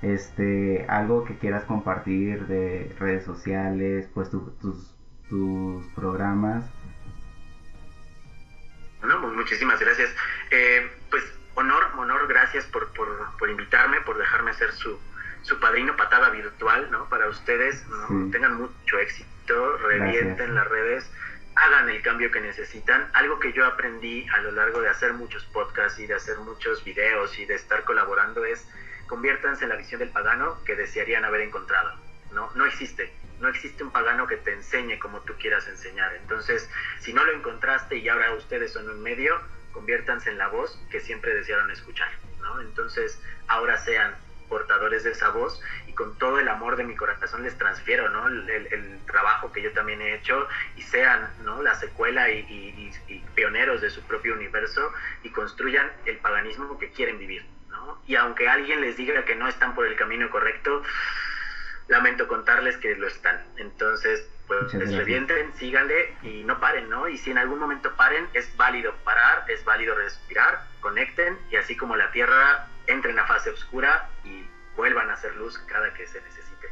[0.01, 4.95] Este, algo que quieras compartir de redes sociales, pues tu, tus,
[5.27, 6.63] tus programas.
[9.03, 10.09] No, pues muchísimas gracias.
[10.51, 11.23] Eh, pues
[11.55, 14.97] honor, honor, gracias por, por, por, invitarme, por dejarme ser su,
[15.41, 17.09] su padrino patada virtual, ¿no?
[17.09, 18.07] Para ustedes, ¿no?
[18.07, 18.31] Sí.
[18.31, 20.49] Tengan mucho éxito, revienten gracias.
[20.49, 21.11] las redes,
[21.55, 23.09] hagan el cambio que necesitan.
[23.13, 26.83] Algo que yo aprendí a lo largo de hacer muchos podcasts y de hacer muchos
[26.83, 28.65] videos y de estar colaborando es
[29.09, 31.93] conviértanse en la visión del pagano que desearían haber encontrado,
[32.31, 32.51] ¿no?
[32.55, 36.13] No existe no existe un pagano que te enseñe como tú quieras enseñar.
[36.15, 39.39] Entonces, si no lo encontraste y ahora ustedes son un medio,
[39.71, 42.09] conviértanse en la voz que siempre desearon escuchar,
[42.41, 42.59] ¿no?
[42.61, 44.15] Entonces, ahora sean
[44.47, 48.27] portadores de esa voz y con todo el amor de mi corazón les transfiero, ¿no?
[48.27, 51.63] El, trabajo que yo también he hecho y sean, ¿no?
[51.63, 52.91] La secuela y,
[53.33, 54.91] pioneros de su propio universo
[55.23, 57.43] y construyan el paganismo que quieren vivir,
[57.85, 58.01] ¿no?
[58.07, 60.83] Y aunque alguien les diga que no están por el camino correcto,
[61.87, 63.43] lamento contarles que lo están.
[63.57, 67.07] Entonces, pues les revienten, síganle y no paren, ¿no?
[67.07, 71.77] Y si en algún momento paren, es válido parar, es válido respirar, conecten y así
[71.77, 74.43] como la Tierra entre en la fase oscura y
[74.75, 76.67] vuelvan a hacer luz cada que se necesite.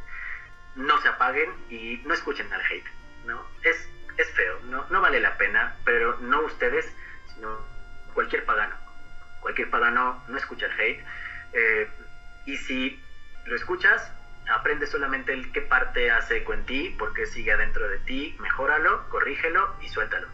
[0.74, 2.86] No se apaguen y no escuchen al hate,
[3.26, 3.44] ¿no?
[3.62, 4.86] Es, es feo, ¿no?
[4.90, 6.92] no vale la pena, pero no ustedes,
[7.34, 7.64] sino
[8.14, 8.74] cualquier pagano.
[9.40, 11.04] Cualquier pagano no escucha el hate.
[11.52, 11.88] Eh,
[12.46, 12.98] y si
[13.46, 14.12] lo escuchas,
[14.48, 18.36] aprende solamente el qué parte hace eco en ti, por qué sigue adentro de ti,
[18.38, 20.28] mejóralo, corrígelo y suéltalo.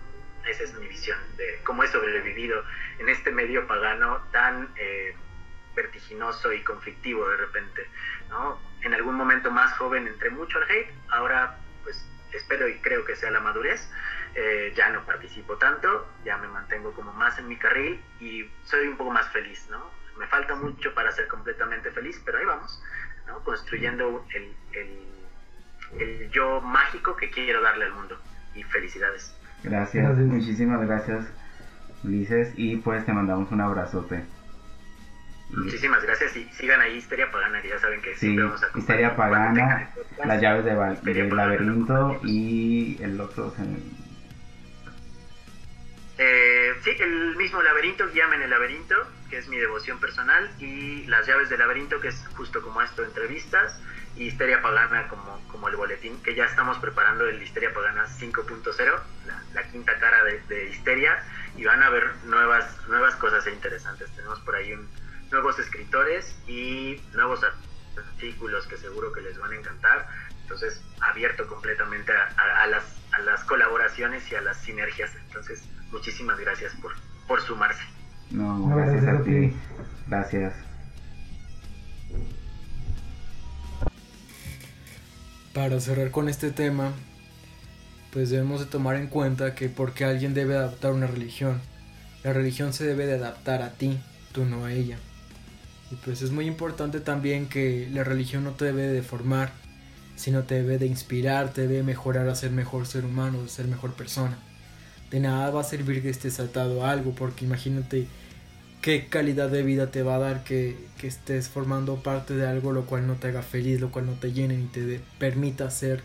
[0.46, 2.62] Esa es mi visión de cómo he sobrevivido
[2.98, 5.14] en este medio pagano tan eh,
[5.74, 7.88] vertiginoso y conflictivo de repente.
[8.28, 8.61] ¿no?
[8.82, 13.16] En algún momento más joven entré mucho al hate, ahora pues espero y creo que
[13.16, 13.90] sea la madurez.
[14.37, 18.89] Eh, ya no participo tanto, ya me mantengo como más en mi carril y soy
[18.89, 19.78] un poco más feliz, ¿no?
[20.18, 22.80] me falta mucho para ser completamente feliz, pero ahí vamos,
[23.26, 23.41] ¿no?
[23.41, 28.16] construyendo el, el, el yo mágico que quiero darle al mundo.
[28.55, 29.35] Y felicidades.
[29.64, 30.26] Gracias, Gracias.
[30.26, 31.26] muchísimas gracias,
[32.05, 34.22] Ulises, y pues te mandamos un abrazote.
[35.51, 38.78] Muchísimas gracias y sigan ahí Histeria Pagana, que ya saben que Sí, siempre vamos a.
[38.78, 39.91] Histeria Pagana,
[40.24, 43.51] las llaves de Pagana, laberinto y el otro
[46.16, 48.94] Eh, sí, el mismo laberinto, Guíame en el laberinto,
[49.28, 53.02] que es mi devoción personal, y las llaves del laberinto, que es justo como esto,
[53.04, 53.80] entrevistas,
[54.16, 59.02] y Histeria Pagana como, como el boletín, que ya estamos preparando el Histeria Pagana 5.0,
[59.26, 61.18] la, la quinta cara de, Histeria,
[61.56, 64.08] y van a ver nuevas, nuevas cosas interesantes.
[64.14, 64.88] Tenemos por ahí un-
[65.32, 67.40] nuevos escritores y nuevos
[67.96, 70.06] artículos que seguro que les van a encantar.
[70.42, 75.12] Entonces, abierto completamente a- a las, a las colaboraciones y a las sinergias.
[75.16, 76.92] Entonces, muchísimas gracias por,
[77.26, 77.82] por sumarse.
[78.30, 79.30] No, gracias gracias a a ti.
[79.30, 79.53] ti.
[80.09, 80.55] Gracias.
[85.55, 86.90] Para cerrar con este tema,
[88.12, 91.61] pues debemos de tomar en cuenta que porque alguien debe adaptar una religión,
[92.24, 94.01] la religión se debe de adaptar a ti,
[94.32, 94.99] tú no a ella.
[95.92, 99.53] Y pues es muy importante también que la religión no te debe de deformar,
[100.16, 103.68] sino te debe de inspirar, te debe mejorar a ser mejor ser humano, a ser
[103.68, 104.36] mejor persona.
[105.14, 108.08] De nada va a servir que estés atado a algo, porque imagínate
[108.82, 112.86] qué calidad de vida te va a dar que, estés formando parte de algo lo
[112.86, 116.00] cual no te haga feliz, lo cual no te llene ni te de- permita ser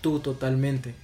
[0.00, 0.94] tú totalmente.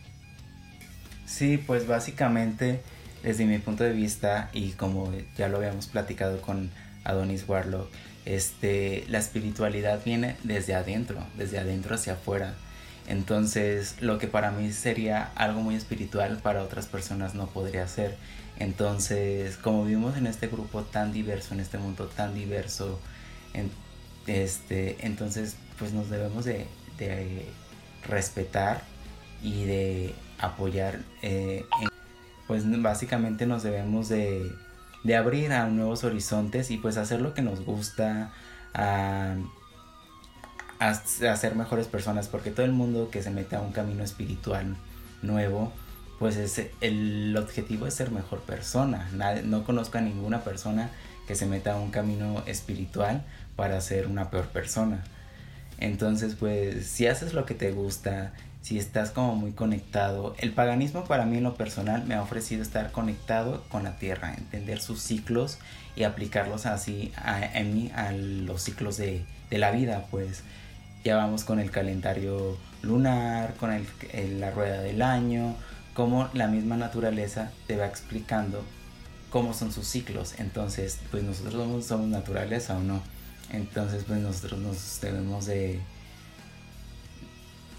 [1.24, 2.80] Sí, pues básicamente
[3.22, 6.70] desde mi punto de vista y como ya lo habíamos platicado con
[7.04, 7.88] Adonis Warlock,
[8.24, 12.54] este, la espiritualidad viene desde adentro, desde adentro hacia afuera.
[13.12, 18.16] Entonces, lo que para mí sería algo muy espiritual, para otras personas no podría ser.
[18.58, 22.98] Entonces, como vivimos en este grupo tan diverso, en este mundo tan diverso,
[24.26, 27.46] este, entonces, pues nos debemos de, de
[28.08, 28.80] respetar
[29.42, 31.00] y de apoyar.
[31.20, 31.66] eh,
[32.46, 34.50] pues básicamente nos debemos de,
[35.04, 38.32] de abrir a nuevos horizontes y pues hacer lo que nos gusta,
[40.88, 44.02] a, a ser mejores personas, porque todo el mundo que se mete a un camino
[44.04, 44.76] espiritual
[45.22, 45.72] nuevo,
[46.18, 49.08] pues es, el objetivo es ser mejor persona.
[49.14, 50.90] Nadie- no conozco a ninguna persona
[51.26, 53.24] que se meta a un camino espiritual
[53.56, 55.02] para ser una peor persona.
[55.78, 61.04] Entonces, pues, si haces lo que te gusta, si estás como muy conectado, el paganismo
[61.04, 65.00] para mí en lo personal me ha ofrecido estar conectado con la tierra, entender sus
[65.02, 65.58] ciclos
[65.96, 70.42] y aplicarlos así a, en mí a los ciclos de, de la vida, pues
[71.04, 75.56] ya vamos con el calendario lunar, con el, la rueda del año,
[75.94, 78.64] como la misma naturaleza te va explicando
[79.30, 80.34] cómo son sus ciclos.
[80.38, 83.02] Entonces, pues nosotros somos, somos naturaleza o no.
[83.50, 85.80] Entonces, pues nosotros nos debemos de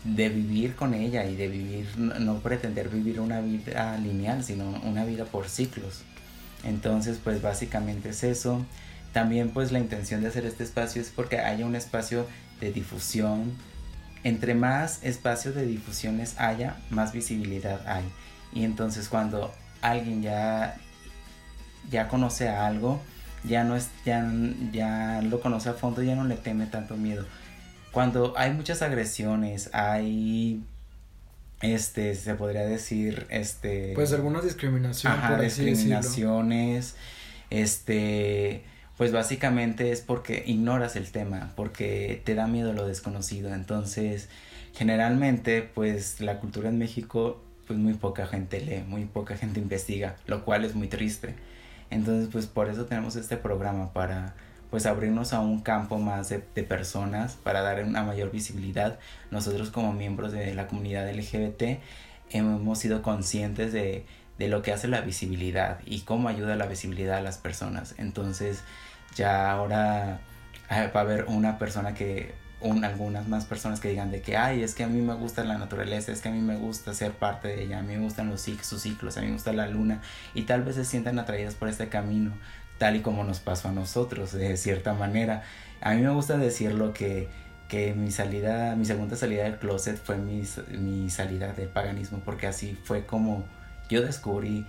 [0.04, 4.70] de vivir con ella y de vivir, no, no pretender vivir una vida lineal, sino
[4.84, 6.02] una vida por ciclos.
[6.64, 8.66] Entonces, pues básicamente es eso.
[9.14, 12.26] También pues la intención de hacer este espacio es porque haya un espacio
[12.64, 13.52] de difusión.
[14.24, 18.06] Entre más espacios de difusiones haya, más visibilidad hay.
[18.54, 20.78] Y entonces cuando alguien ya,
[21.92, 23.02] ya conoce a algo,
[23.44, 24.26] ya no es, ya,
[24.72, 27.26] ya lo conoce a fondo, ya no le teme tanto miedo.
[27.92, 30.64] Cuando hay muchas agresiones, hay
[31.64, 35.70] este, se podría decir, este Pues alguna discriminación, Ajá, por así decirlo.
[35.72, 36.96] discriminaciones,
[37.50, 38.64] este,
[39.04, 43.54] pues básicamente es porque ignoras el tema, porque te da miedo lo desconocido.
[43.54, 44.30] Entonces,
[44.74, 50.16] generalmente, pues la cultura en México, pues muy poca gente lee, muy poca gente investiga,
[50.26, 51.36] lo cual es muy triste.
[51.90, 54.36] Entonces, pues por eso tenemos este programa para
[54.70, 59.00] pues abrirnos a un campo más de, personas para dar una mayor visibilidad.
[59.32, 61.82] Nosotros como miembros de la comunidad LGBT
[62.30, 64.06] hemos sido conscientes de,
[64.40, 67.96] de lo que hace la visibilidad y cómo ayuda la visibilidad a las personas.
[67.98, 68.64] Entonces
[69.16, 70.20] ya ahora
[70.70, 74.38] eh, va a haber una persona que, un, algunas más personas que digan de que,
[74.38, 76.94] ay, es que a mí me gusta la naturaleza, es que a mí me gusta
[76.94, 79.54] ser parte de ella, a mí me gustan los sus ciclos, a mí me gusta
[79.54, 80.02] la luna
[80.34, 82.32] y tal vez se sientan atraídas por este camino,
[82.78, 85.44] tal y como nos pasó a nosotros, de cierta manera.
[85.82, 87.30] A mí me gusta decirlo que
[87.74, 90.44] que mi salida, mi segunda salida del closet fue mi,
[90.78, 93.46] mi salida del paganismo, porque así fue como
[93.90, 94.68] yo descubrí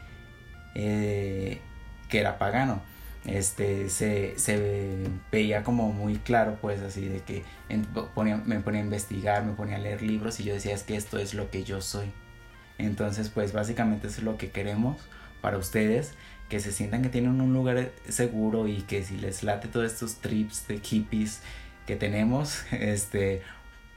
[0.74, 1.60] eh,
[2.08, 2.80] que era pagano.
[3.26, 9.44] Este, se, se veía como muy claro, pues así de que me ponía a investigar,
[9.44, 11.80] me ponía a leer libros y yo decía, es que esto es lo que yo
[11.80, 12.12] soy.
[12.76, 14.98] Entonces, pues básicamente es lo que queremos
[15.40, 16.14] para ustedes,
[16.48, 20.16] que se sientan que tienen un lugar seguro y que si les late todos estos
[20.16, 21.40] trips de hippies
[21.86, 23.42] que tenemos, este,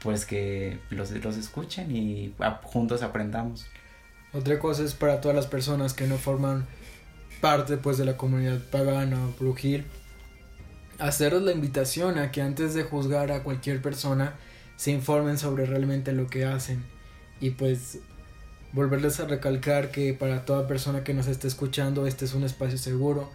[0.02, 3.66] pues que los, los escuchen y juntos aprendamos.
[4.32, 6.66] Otra cosa es para todas las personas que no forman
[7.40, 9.84] parte pues de la comunidad pagana o brujil,
[10.98, 14.34] haceros la invitación a que antes de juzgar a cualquier persona
[14.76, 16.84] se informen sobre realmente lo que hacen.
[17.40, 17.98] Y pues
[18.72, 22.78] volverles a recalcar que para toda persona que nos esté escuchando este es un espacio
[22.78, 23.30] seguro.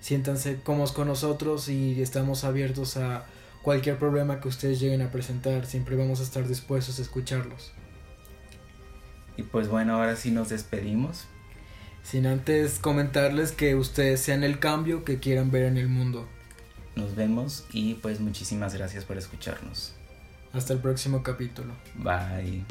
[0.00, 3.24] Siéntanse cómodos con nosotros y estamos abiertos a
[3.62, 5.66] cualquier problema que ustedes lleguen a presentar.
[5.66, 7.72] Siempre vamos a estar dispuestos a escucharlos.
[9.36, 11.26] Y pues bueno ahora sí nos despedimos
[12.06, 16.28] sin antes comentarles que ustedes sean el cambio que quieran ver en el mundo.
[16.94, 19.92] Nos vemos y pues muchísimas gracias por escucharnos.
[20.52, 21.74] Hasta el próximo capítulo.
[21.96, 22.64] Bye